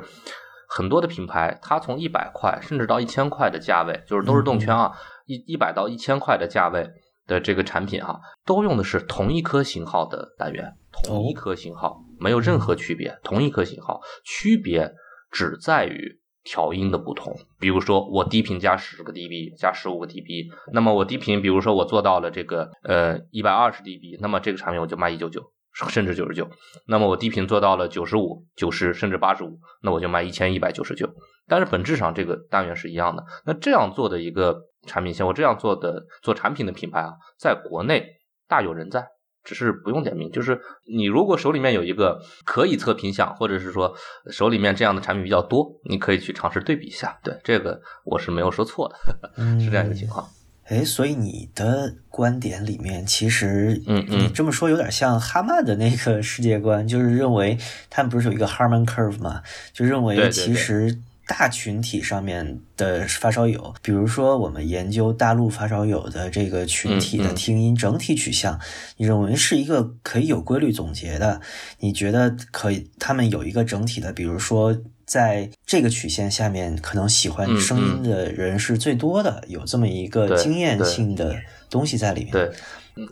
[0.67, 4.93] 很多的品牌，它从一百块甚至到一千块的价位，就是都是动圈啊，
[5.25, 6.89] 一一百到一千块的价位
[7.29, 10.73] 的这个产品哈，都用的是同一颗型号的单元，
[11.03, 12.03] 同一颗型号。
[12.19, 14.91] 没有任何区别，同一颗型号，区别
[15.31, 17.33] 只在于调音的不同。
[17.57, 25.41] 比如说，我低频加十个 dB，加十五个 dB，那么我低频，比如说我做到了这个呃一百二十 dB，那么这个产品我就卖一九九，
[25.87, 26.49] 甚至九十九。
[26.87, 31.09] 那么我低频做到了九十五、九十甚至八十五，那我就卖一千一百九十九。
[31.47, 33.23] 但是本质上这个单元是一样的。
[33.45, 38.05] 那这样做的一个产品线，我这样做的做产品的品牌啊，在国内
[38.47, 39.07] 大有人在。
[39.41, 43.95] 只是不用点名，就是你如果手里面有一个可以测评项，或者是说
[44.29, 47.17] 手里面这样的产品比较多，你可以去尝试对比一下。
[47.23, 50.27] 对这个我是没有说错的， 是这样一个情况。
[50.65, 57.57] 哎，所以你的观点里面，其实嗯嗯，你这么说有点像哈曼的那个世界观，就是认为
[57.89, 59.41] 他们不是有一个 Harman Curve 嘛，
[59.73, 60.99] 就认为其实。
[61.29, 68.59] 大群体上面的发烧友，比如说我们研究大陆发烧友的这个群体的听音整体取向，
[68.97, 71.39] 你认为是一个可以有规律总结的？
[71.77, 72.89] 你觉得可以？
[72.97, 74.75] 他们有一个整体的，比如说
[75.05, 81.35] 在这个曲线下面，可能喜欢声音的人是最多的，有这么一个经验性的
[81.69, 82.31] 东西在里面。
[82.31, 82.51] 对。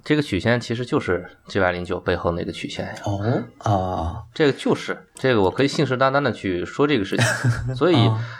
[0.04, 7.26] 这个曲线其实就是 G Y 零九背后那个曲线哦啊，这个就是这个，我可以信誓旦旦的去说这个事情。
[7.76, 7.96] 所以，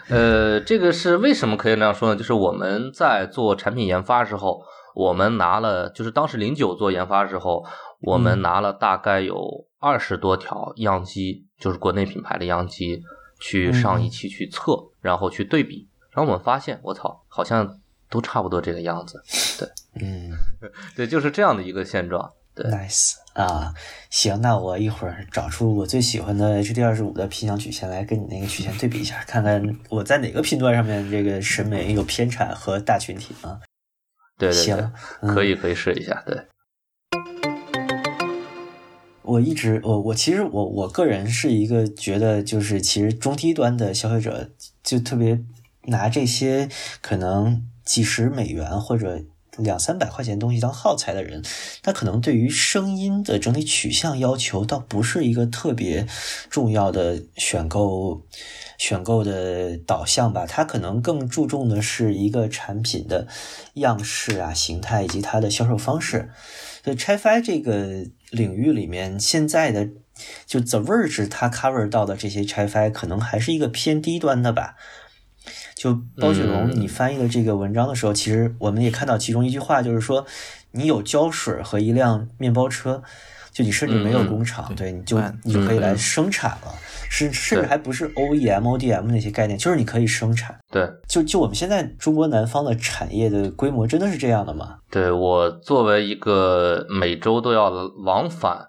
[0.10, 2.16] 呃，这个是为什么可以那样说呢？
[2.16, 4.62] 就是我们在做产品研发时候，
[4.96, 7.66] 我们拿了，就是当时零九做研发时候，
[8.02, 13.04] 我们拿了大概有二十多条样机，就是国内品牌的样机，
[13.40, 17.80] 去上仪器去测，然后去对比，然后我们发现，我操，好像。
[18.10, 19.22] 都差不多这个样子，
[19.60, 19.70] 对，
[20.02, 20.32] 嗯，
[20.96, 22.32] 对，就是这样的一个现状。
[22.56, 23.72] 对，nice 啊，
[24.10, 33.60] 行，那我一会儿找出我最喜欢的 HD 二十五的频响曲线来跟你那个曲线对比一下，看看我在哪个频段上面这个审美有偏差和大群体啊。
[34.40, 36.24] 对对对，行，可以可以试一下。
[36.26, 36.36] 对，
[39.22, 44.50] 我一直我我其实我我个人是一个觉得就是其实中低端的消费者
[44.82, 45.40] 就特别
[45.84, 46.68] 拿这些
[47.02, 47.70] 可能。
[47.88, 49.24] 几十美元或者
[49.58, 51.44] 两三百块钱东西当耗材的人，
[51.82, 56.06] 他可能对于声音的整体取向要求倒不是一个特别
[56.48, 58.22] 重要的选购
[58.78, 60.46] 选购的导向吧。
[60.46, 63.28] 他可能更注重的是一个产品的
[63.74, 66.30] 样式啊、形态以及它的销售方式。
[66.84, 69.90] 所以拆 Fi 这个领域里面，现在的
[70.46, 74.76] 就 The Verge 它 cover 到的这些拆 Fi 可能还是一个偏低端的吧。
[75.78, 80.26] 就包雪龙，你翻译的这个文章的时候，其实我们也看到其中一句话，就是说，
[80.72, 83.04] 你有胶水和一辆面包车，
[83.52, 86.74] 就你甚至没有工厂，对对，你就嗯你就可以来生产了，
[87.10, 90.58] 是甚至还不是 OEM、ODM 那些概念，就是你可以生产。
[90.72, 94.80] 对，就就我们现在中国南方的产业的规模真的是这样的吗？
[94.90, 97.70] 对我作为一个每周都要
[98.04, 98.68] 往返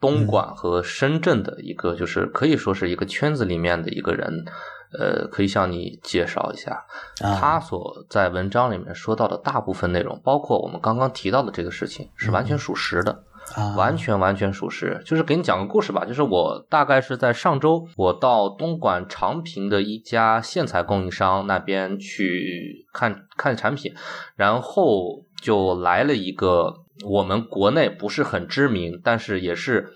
[0.00, 4.44] 东莞和深圳的一个，就是可以说是一个圈子里面的一个人，
[4.92, 6.84] 呃，可以向你介绍一下，
[7.22, 13.24] 啊他所在文章里面说到的大部分内容，包括我们刚刚提到的这个事情，是完全属实的。
[13.54, 16.04] 啊，完全完全属实，就是给你讲个故事吧。
[16.04, 23.92] 就是我大概是在上周，我到东莞长平的一家线材供应商那边去看看产品，
[24.36, 29.94] 然后就来了一个我们国内不是很知名，但是也是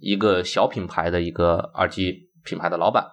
[0.00, 3.04] 一个小品牌的一个耳机品牌的老板。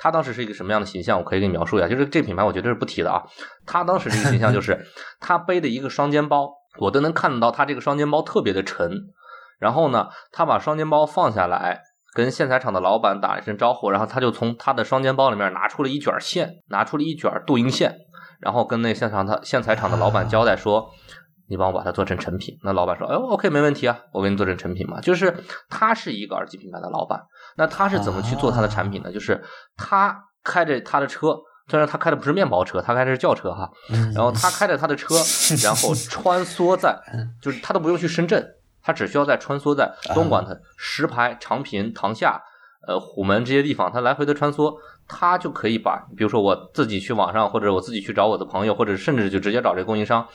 [0.00, 1.18] 他当时是一个什么样的形象？
[1.18, 1.86] 我可以给你描述一下。
[1.86, 3.22] 就是这品牌，我绝对是不提的啊。
[3.66, 4.86] 他当时这个形象就是
[5.20, 8.90] 他背的一个双肩包，我都能看得到他这个双肩包特别的沉。
[9.58, 11.82] 然后呢，他把双肩包放下来，
[12.14, 17.94] 跟线材厂的老板打了一声招呼，然后他就从他的双肩包里面拿出了一卷线，拿出了一卷镀银线，
[18.40, 20.90] 然后跟那线厂的线材厂的老板交代说。
[21.50, 22.56] 你帮我把它做成成品。
[22.62, 25.34] 那老板说：“哎，OK，没问题啊，我给你做成成品嘛。”就是
[25.68, 27.20] 他是一个耳机品牌的老板，
[27.56, 29.12] 那他是怎么去做他的产品呢？
[29.12, 29.42] 就是
[29.76, 31.36] 他开着他的车，
[31.68, 35.16] 虽然他开的不是面包车，他开的是轿车哈，嗯然后他开着他的车，
[35.62, 36.96] 然后穿梭在，
[37.42, 38.46] 就是他都不用去深圳，
[38.80, 42.40] 他只需要在穿梭在东莞的石牌、长平、塘下、
[42.86, 44.74] 呃虎门这些地方，他来回的穿梭，
[45.08, 50.26] 他就可以把，比如说我自己去网上，或者我自己去找我的朋友，或者甚至就直接找这个供应商。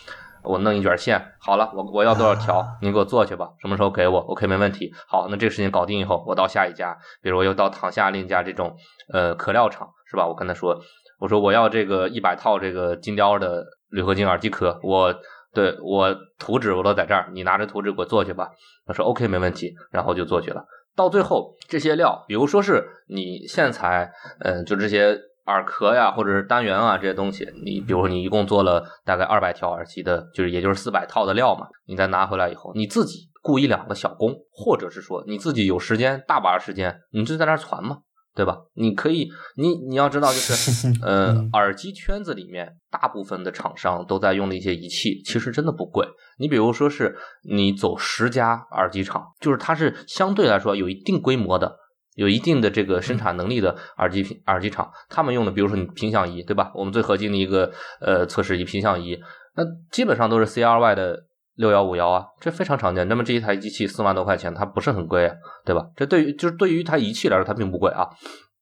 [0.46, 4.94] 我弄一卷线，好了，我我要多少条，你给我做去吧，什么时候给我？OK，没问题。
[5.08, 8.76] 好，那这个事情搞定以后，我到下一家，比如我又到塘下另一家这种
[9.12, 10.28] 呃壳料厂，是吧？
[10.28, 10.80] 我跟他说，
[11.20, 15.14] 我说我要这个一百套这个金雕的铝合金耳机壳，我
[15.54, 18.50] 对我图纸我都在这儿，你拿着图纸给我做去吧。
[18.86, 20.66] 他说 OK，没问题，然后就做去了。
[20.96, 25.20] 到最后这些料，比如说是你线材，嗯、就这些。
[25.46, 38.00] 耳壳呀，或者是单元啊这些东西，你比如说你一共做了大概二百条耳机的，就是也就是四百套的料嘛，你再拿回来以后，你自己雇一两个小工，或者是说你自己有时间大把时间，你就在那儿传嘛，
[38.36, 38.58] 对吧？
[38.74, 46.08] 你可以，你你要知道，就是 呃，耳机圈子里面大部分的厂商都在用的一些仪器，其实真的不贵。
[46.40, 47.16] 你比如说是
[47.48, 51.78] 你走十家耳机厂，就是它是相对来说有一定规模的。
[52.16, 56.72] 有一定的这个生产能力的耳机品耳机厂，他们用的，比如说你频响仪，对吧？
[56.74, 59.20] 我们最核心的一个呃测试仪频响仪，
[59.56, 63.08] 那基本上都是 CRY 的六幺五幺啊，这非常常见。
[63.10, 65.36] 那么这一台机器四万多块钱，它不是很贵啊，
[65.66, 65.90] 对吧？
[65.96, 68.08] 这对于就是对于一台仪器来说，它并不贵啊。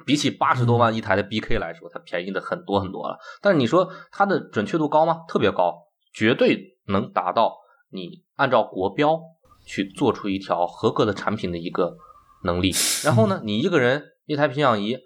[0.06, 3.18] 比起八十多万一台的 BK 来说，它便宜的很多很多了。
[3.40, 5.22] 但是你说它的准确度高吗？
[5.28, 5.76] 特别高，
[6.12, 7.54] 绝对能达到
[7.92, 9.20] 你按照国标
[9.66, 11.96] 去做出一条合格的产品的一个。
[12.44, 12.72] 能力，
[13.04, 14.98] 然后呢，你一个人一台平响仪、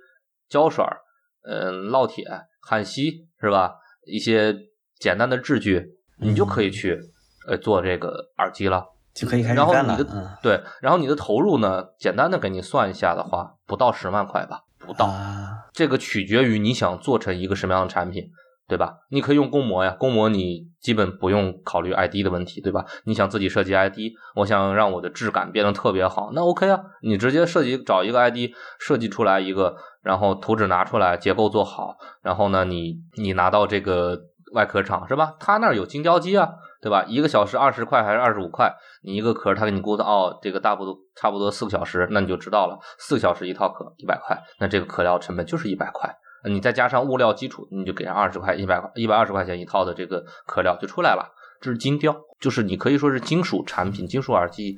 [0.49, 0.97] 胶水儿、
[1.43, 2.25] 嗯、烙铁、
[2.61, 3.75] 焊锡是吧？
[4.05, 4.55] 一些
[4.99, 6.99] 简单的制具，你就可以去
[7.47, 9.97] 呃做这个耳机了，就可以开始然后干了。
[9.97, 15.05] 你的、嗯、对，然后你的投入呢，简单的给你算一下的话，不到十万块吧，不到。
[15.05, 18.29] 啊、这个取决于你想做成一个什么样的产品。
[18.67, 18.97] 对吧？
[19.09, 22.85] 你可以用公模呀，公模你基本不用考虑 ID 的问题，对吧？
[23.05, 23.97] 你想自己设计 ID，
[24.35, 34.19] 我想让我的质感变得特别好，那 OK 啊，你直接设计找一个 ID 设计出来一个，然后图纸拿出来，结构做好，然后呢，你你拿到这个
[34.53, 35.35] 外壳厂是吧？
[35.39, 36.49] 他那儿有精雕机啊，
[36.81, 37.05] 对吧？
[37.07, 38.75] 一个小时二十块还是二十五块？
[39.01, 46.13] 你一个壳他给你估的哦，这个大不多差不多四个小时，那你就知道了，四个小时一套壳一百块，那这个壳料成本就是一百块。
[46.47, 51.33] 你再加上物料基础，你就给上二十块、一百块、一百二十块钱一套的这个壳料就出来了。
[51.59, 54.77] 这是精雕，就是你可以说是金属产品、金属耳机，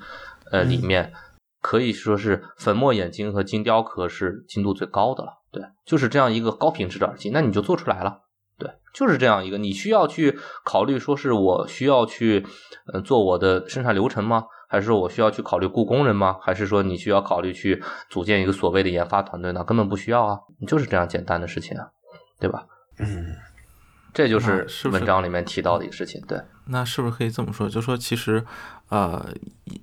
[0.52, 1.12] 呃，里面
[1.62, 5.34] 可以说是粉末眼睛和金雕壳是精度最高的了。
[5.52, 8.22] 对，就是这样一个高品质的耳机，那你就做出来了。
[8.58, 12.46] 对，就是这样一个，你需要去考虑说是我需要去
[12.94, 14.46] 呃做我的生产流程吗？
[14.70, 16.38] 还是说我需要去考虑雇工人吗？
[16.41, 19.64] 还是说你需要考虑去组建一个所谓的研发团队呢？
[19.64, 21.90] 根本不需要啊，你就是这样简单的事情啊，
[22.40, 22.66] 对吧？
[23.00, 23.36] 嗯，
[24.14, 26.22] 这就是是文章里面提到的一个事情。
[26.27, 27.69] 对，那是不是可以这么说？
[27.69, 28.44] 就说其实，
[28.90, 29.26] 呃，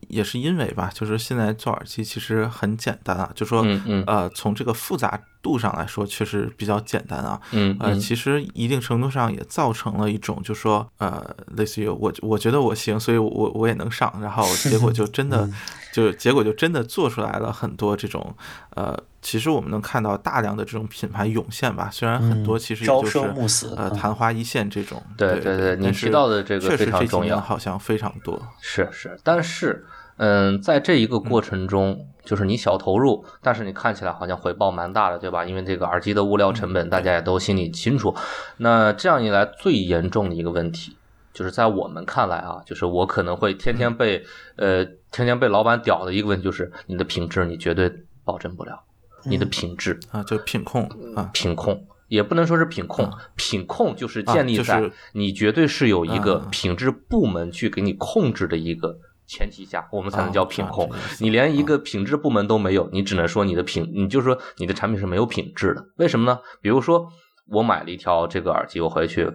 [0.08, 7.40] 也是因为吧，就是现在做耳机其实很简单啊，就说嗯嗯呃，从这个复杂度上来说，确实比较简单啊。
[7.52, 15.48] 嗯呃，其实一定程度上也造成了一种，就说呃，类似于我我觉得我行，所以我我也能上，然后结果就真的
[15.94, 18.34] 就结果就真的做出来了很多这种
[18.70, 25.02] 呃，其实我们能看到大量的这种品牌涌现吧，虽然很多其实也朝就是生暮死呃嗯昙花一现这种。
[25.18, 28.40] 对对对对你提到的这个非常重要好像非常多。
[28.60, 29.84] 是是，但是
[30.18, 35.44] 嗯，在这一个过程中，就是你小投入，但是你看起来好像回报蛮大的，对吧？
[35.44, 38.14] 因为这个耳机的物料成本，大家也都心里清楚。
[38.58, 40.96] 那这样一来，最严重的一个问题，
[41.34, 44.24] 就是在我们看来啊，就是我可能会天天被
[44.54, 47.92] 呃天天被老板屌的一个问题，就是你的品质你绝对
[48.24, 48.84] 保证不了，
[49.26, 58.98] 你的品质啊，就品控啊，品控也不能说是品控，品控就是建立在你绝对是有一个品质部门去给你控制的一个。
[59.28, 60.88] 前提下，我们才能叫品控。
[61.18, 65.84] 你连一个品质部门都没有，你只能说你的品，你就说你的产品是没有品质的。
[65.96, 66.38] 为什么呢？
[66.60, 67.08] 比如说，
[67.50, 69.28] 我买了一条这个耳机，我回去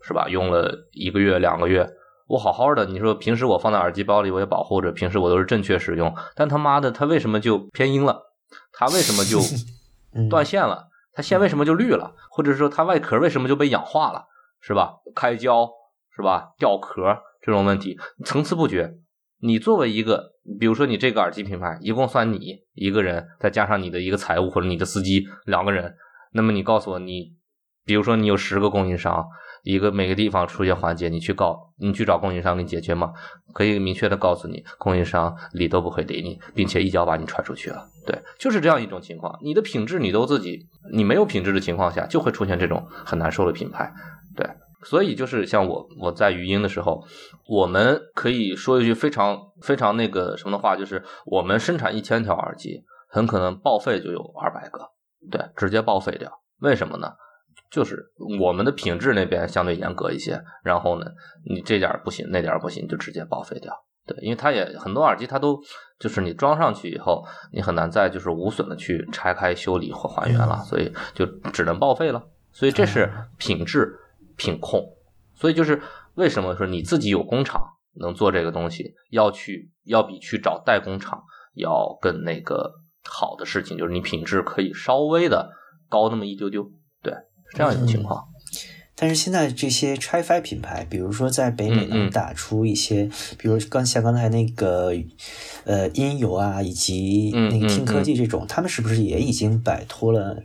[0.00, 1.86] 是吧，用了一个月、两个月，
[2.26, 6.14] 我好好的，你说平时我放在耳机包里，我也保护着，平时我都是正确使用。
[6.34, 8.22] 但他妈的，它为什么就偏音了？
[8.76, 9.40] 它为什么就
[10.28, 10.88] 断线了？
[11.12, 12.14] 它线为什么就绿了？
[12.30, 14.24] 或者说它外壳为什么就被氧化了？
[14.60, 14.96] 是吧？
[15.14, 15.68] 开胶
[16.16, 16.54] 是吧？
[16.58, 18.98] 掉壳这种问题层出不穷。
[19.40, 25.94] 你作为一个，比如说你这个耳机品牌，一共算你一个人，再加上你的一个财务或者你的司机两个人，
[26.32, 27.36] 那么你告诉我，你
[27.84, 29.28] 比如说你有十个供应商，
[29.64, 33.12] 一个每个地方出现环节，你去告，你去找供应商给你解决吗？
[33.52, 37.88] 可以明确的告诉你，供应商理都不会理你，并且一脚把你踹出去了。
[38.06, 43.92] 对，就是这样一种情况，你的品质你都自己，你没有品质的情况下，就会出现这种很难受的品牌。
[44.36, 44.48] 对。
[44.86, 47.02] 所以就是像我我在语音的时候，
[47.48, 54.90] 我们可以说一句非常非常那个什么的话，就是我们生产一千条耳机，很可能报废就有二百个，
[55.30, 56.30] 对，直接报废掉。
[56.60, 57.14] 为什么呢？
[57.74, 61.06] 就是我们的品质那边相对严格一些，然后呢，
[61.44, 63.74] 你这点不行，那点不行，就直接报废掉。
[64.06, 65.58] 对，因为它也很多耳机它都
[65.98, 72.22] 就是你装上去以后，你很难再就是无损的去拆开修理或还原了，所以就只能报废了。
[72.52, 73.98] 所以这是品质。
[74.36, 74.84] 品控，
[75.36, 75.80] 所以就是
[76.16, 77.62] 为什么说你自己有工厂
[78.00, 81.22] 能做这个东西，要去要比去找代工厂
[81.54, 82.68] 要更那个
[83.04, 85.52] 好的事情，就是你品质可以稍微的
[85.88, 86.68] 高那么一丢丢，
[87.00, 87.20] 对，是
[87.54, 88.22] 这样一个情况。
[88.96, 94.92] 但是现在这些拆 fi 品牌，比如说在北美能打出一些，比如刚像刚才那个
[95.64, 100.36] 呃音游啊，以及那个听科技这种，他们是不是也已经摆脱了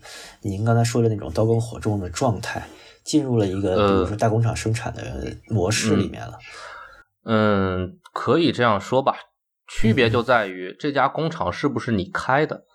[0.41, 2.65] 您刚才说的那种刀耕火种的状态？
[3.03, 6.37] 进入了一个，比如说大工厂生产的模式里面了。
[7.25, 9.15] 嗯，可以这样说吧。
[9.67, 12.65] 区别就在于这家工厂是不是你开的？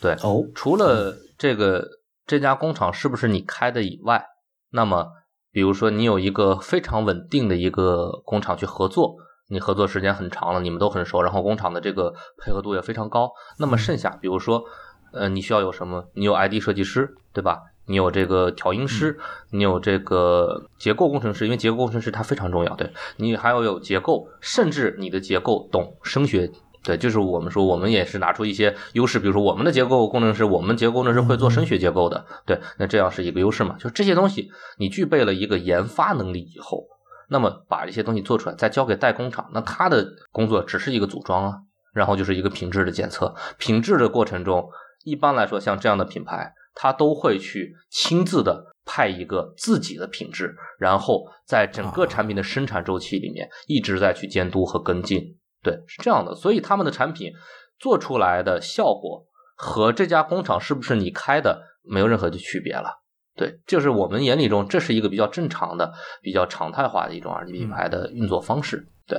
[0.00, 0.44] 对哦。
[0.52, 1.86] 除了这个
[2.32, 4.24] 这家工厂是不是你开的以外，
[4.70, 5.06] 那么
[5.50, 9.16] 比如说你有一个非常稳定的一个工厂去合作，
[9.50, 13.30] 你合作时间很长了，你们都很熟，然后工厂的这个配合度也非常高。
[13.58, 14.64] 那么剩下，比如说，
[15.12, 16.06] 呃，你需要有什么？
[16.14, 17.60] 你有 ID 设计师，对吧？
[17.84, 19.18] 你有这个调音师，
[19.50, 22.74] 你有这个结构工程师，因为结构工程师他非常重要。
[22.76, 26.50] 对你还要有结构，甚至你的结构懂声学，
[26.82, 33.76] 对，就是我们说我们也是拿出一些优势，比如说我们的结构工程师，我们结构工程师会做声学结构的，对，那这样是一个优势嘛？
[33.78, 36.86] 就这些东西，你具备了一个研发能力以后，
[37.28, 41.58] 那么把这些东西做出来，再交给代工厂，那他的工作只是一个组装啊，
[41.92, 44.68] 然后就是一个品质的检测，品质的过程中，
[45.04, 46.52] 一般来说像这样的品牌。
[46.74, 55.36] 他都会去亲自的派一个自己的品质，然后在整个产品的生产周期里面一直在去监督和跟进。
[55.62, 56.34] 对，是这样的。
[56.34, 57.32] 所以他们的产品
[57.78, 59.26] 做出来的效果
[59.56, 63.02] 和这家工厂是不是你开的没有任何的区别了。
[63.36, 68.88] 对，就是我们眼里中这是一个比较正常的、比较常态化的一种耳机品牌的运作方式。
[69.06, 69.18] 对。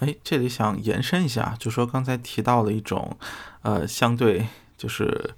[0.00, 3.16] 哎，这里想延伸一下，就说刚才提到了一种，
[3.62, 4.46] 呃，相对
[4.76, 5.30] 就是。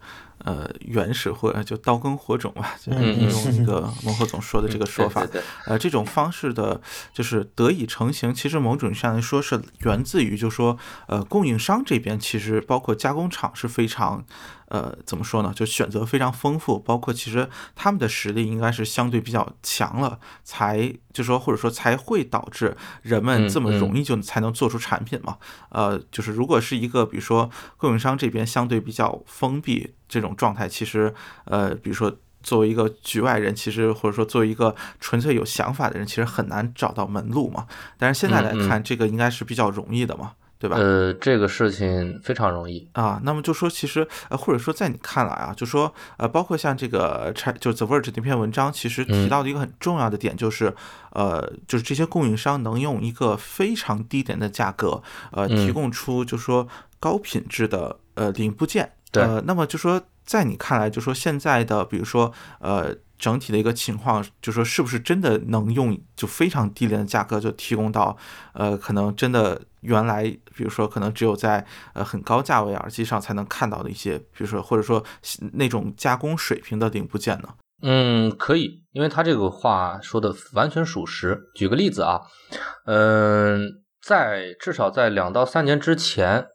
[0.44, 5.26] 呃，原始或就刀耕火种吧，就是用那个孟鹤总说的这个说法。
[5.66, 6.80] 呃，这种方式的，
[7.12, 14.24] 就是得以成型，其实某种上来说是源自于，就说，呃，供应商这边其实包括加工厂是非常，
[14.68, 15.52] 呃，怎么说呢？
[15.54, 25.38] 就选择非常丰富，包括其实他们的实力应该是相对比较强了，才就说或者说才会导致人们这么容易就才能做出产品嘛。
[25.70, 29.94] 呃，就是如果是一个比如说供应商这边相对比较封闭。
[30.10, 31.12] 这种状态其实，
[31.44, 32.10] 呃，比如说
[32.42, 37.66] 作为一个局外人，其实或者说作为一个纯粹有想法的人，其实很难找到门路嘛。
[37.98, 40.76] 但是现在来看，这个应该是比较容易的嘛，对吧？
[40.76, 43.20] 呃，这个事情非常容易啊。
[43.22, 50.74] 那么就说，其实呃，或者说在你看来啊，就说呃，包括像这个拆就 The Verge 那篇文章，其实提到的一个很重要的点就是，
[51.12, 55.02] 呃，就是这些供应商能用一个非常低廉的价格，
[55.32, 56.66] 呃，提供出就说
[56.98, 58.92] 高品质的呃零部件。
[59.12, 62.30] 呃，那么就说，在你看来，就说现在的，比如说，
[62.60, 68.14] 呃，整体的一个情况，就说是不是真的能用就非常低廉的价格就提供到，
[68.52, 70.24] 呃，可能真的原来
[70.54, 71.64] 比如说可能只有在
[71.94, 75.04] 呃很高价位耳机上才能看到的一些，比如说或者说
[75.52, 77.48] 那种加工水平的零部件呢？
[77.82, 81.40] 嗯，可以，因为他这个话说的完全属实。
[81.54, 82.20] 举个例子啊，
[82.86, 86.46] 嗯，在至少在两到三年之前。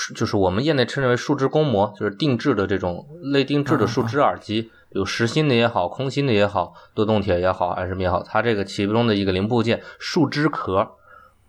[0.00, 10.86] 是就是我们业内称之为树脂工模，就是定制的这种类定制的树脂耳机，有实心的也好，空心的也好，多动铁也好，还是什么也好，它这个其中的一个零部件树脂壳，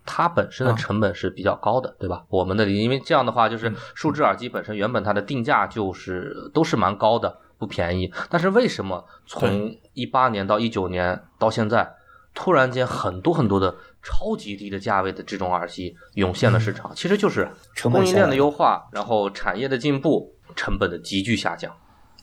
[0.04, 2.24] 它本身的成本是比较高的，对吧？
[2.28, 8.12] 我们的因为这样的话，就是树脂耳机本身原本它的定价就是都是蛮高的，不便宜。
[8.28, 11.94] 但是为什么从一八年到一九年到现在，
[12.34, 13.74] 突然间很多很多的。
[14.02, 17.46] 超级低的价位的这种耳机涌现了市场，其实就是
[17.82, 21.70] 供应链的优化，然后产业的进步，成本的急剧下降。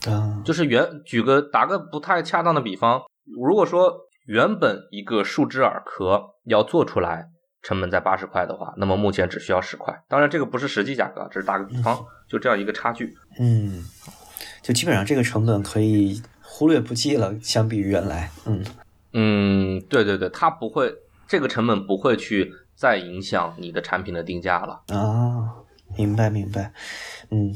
[0.10, 3.94] 啊，就是原举个打个不太恰当的比方，如果说
[4.26, 7.30] 原本一个树脂耳壳要做出来
[7.62, 9.94] 成本在八十块的话，那么目前只需要十块。
[10.08, 13.16] 当然这个不是实际价格，只是打个比方，就这样一个差距。
[13.40, 13.84] 嗯，
[14.62, 18.32] 就基本上这个成本可以忽略不计了，相比于原来。
[18.46, 18.64] 嗯
[19.14, 20.94] 嗯，对对对，它不会。
[21.30, 25.60] 这个成本不会去再影响你的产品的定价了啊，
[25.98, 26.72] 明白明白，
[27.32, 27.54] 嗯，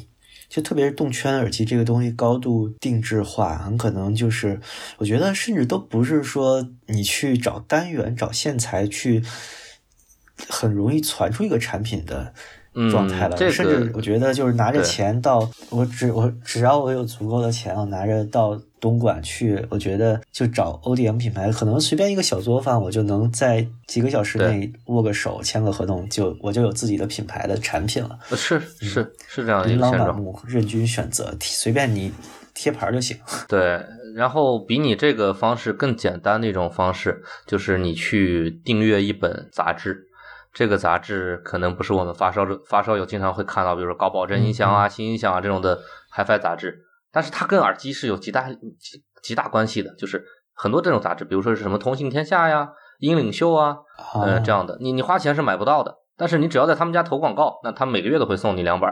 [0.49, 4.59] 就特别是动圈耳机这个东西高度定制化，很可能就是
[4.97, 9.23] 我觉得甚至都不是说你去找单元找线材去
[10.49, 12.33] 很容易传出一个产品的。
[12.89, 28.17] 状态了，甚至我觉得就是拿着钱到我只我只要我有足够的钱，我拿着到东莞去，我觉得就找 ODM 品牌，可能随便一个小作坊，我就能在几个小时内握个手签个合同，就我就有自己的品牌的产品了。
[28.37, 32.09] 是是是这样琳琅满目，任君选择，随便你
[32.53, 33.17] 贴牌就行。
[33.49, 33.85] 对，
[34.15, 40.07] 然后比你这个方式更简单的一种方式，就是你去订阅一本杂志。
[40.53, 45.79] 这个杂志可能不是我们发烧发烧友经常会看到，比如说高保真音响啊、新音响啊这种的
[46.13, 49.95] HiFi 杂志，但是它跟耳机是有极大极极大关系的。
[49.95, 52.69] 就是很多这种杂志，比如说是什么通信天下呀、
[52.99, 53.77] 音领袖啊，
[54.13, 55.99] 呃这样的，你你花钱是买不到的。
[56.17, 58.87] 但是你只要在他们家投广告，那他每个月都会送你两本。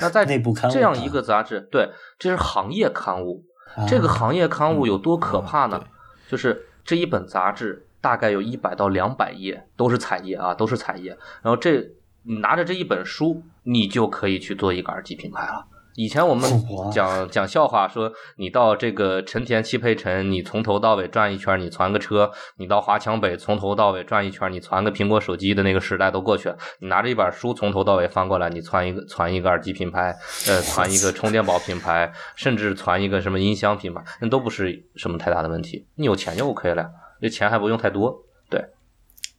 [0.00, 0.24] 那在
[0.70, 3.44] 这样一个杂志，对，这是行业刊物。
[3.86, 5.82] 这个行业刊物有多可怕呢？
[6.28, 7.88] 就是这一本杂志。
[8.00, 11.10] 大概有一百到两百页，都是彩页啊，都是彩页。
[11.42, 11.80] 然后这
[12.22, 15.66] 你拿着这一本书，你就可以去做一个耳机品牌了。
[15.96, 16.48] 以前我们
[16.92, 26.56] 讲讲笑话说，你到这个成田汽配城，你从头到尾转一圈，你攒个车；你到华强北，从头到尾转一圈，你攒个苹果手机的那个时代都过去了。
[26.78, 30.16] 你拿着一本书，从头到尾翻过来，你攒一个攒一个耳机品牌，
[30.46, 35.86] 呃，攒一个充电宝品牌，甚至攒一个什么音箱品牌，那都不是什么太大的问题。
[35.96, 36.88] 你有钱就 OK 了。
[37.20, 38.64] 这钱还不用太多，对，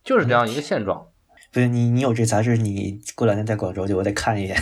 [0.03, 1.07] 就是这样一个现状。
[1.53, 4.57] 不是你，你有这杂志，你过两天在广州去，我得看一眼。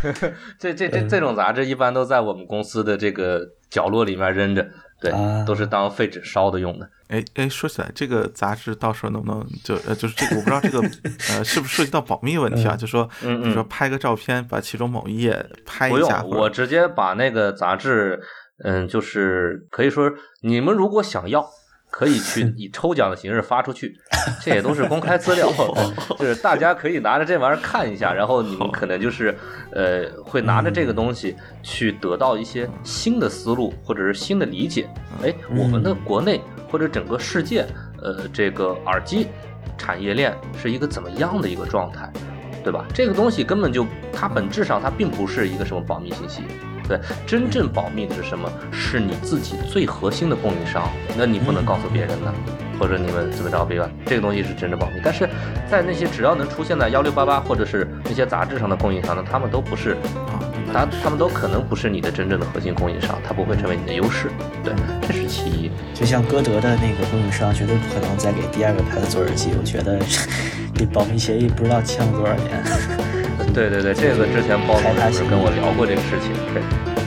[0.58, 4.66] 这这这这种杂志一般都在我们公司的这个角落里面扔着，
[5.02, 5.12] 对，
[5.44, 6.88] 都是当废纸烧的用的。
[7.08, 10.80] 哎哎，说起来，这个杂志到时候能不能就呃，就是这个我不知道这个
[11.28, 12.74] 呃，是不是涉及到保密问题啊？
[12.74, 16.22] 就说，就说拍个照片，把其中某一页拍一下。
[16.22, 18.18] 不用，我直接把那个杂志，
[18.64, 20.10] 嗯，就是可以说，
[20.40, 21.46] 你们如果想要。
[21.90, 23.96] 可以去以抽奖的形式发出去，
[24.42, 25.50] 这也都是公开资料，
[26.18, 29.36] 就是大家可以拿着这玩意儿看一下，然后你们可能就是
[29.72, 34.88] 呃会拿着这个东西去得到一些新的思路或者是新的理解。
[35.22, 36.40] 哎，我们的国内
[36.70, 37.66] 或者整个世界，
[38.02, 39.26] 呃，这个耳机
[39.76, 42.12] 产业链是一个怎么样的一个状态，
[42.62, 42.84] 对吧？
[42.94, 46.42] 这个东西根本就它本质上它并不是一个什么保密信息。
[46.88, 48.50] 对，真正保密的是什么？
[48.72, 52.32] 是你自己最核心的供应商，那你不能告诉别人呢，
[52.80, 53.88] 或者你们怎么着别吧？
[54.06, 54.94] 这个东西是真正保密。
[55.04, 55.28] 但是
[55.70, 59.90] 在那些只要能出现在幺六八八或者是那些杂志上的供应商呢，他们都不是
[60.32, 60.40] 啊，
[60.72, 64.30] 他他们都可能不是你的真正的核心供应商，他不会成为你的优势。
[64.64, 64.72] 对，
[65.06, 65.70] 这是其一。
[65.94, 69.50] 就像歌德的那个供应商，绝对不可能再给第二个牌子做耳机。
[69.58, 69.98] 我觉得
[70.74, 72.97] 这保密协议不知道签了多少年。
[73.58, 76.97] 对对对，这个之前包总也是跟我聊过这个事情。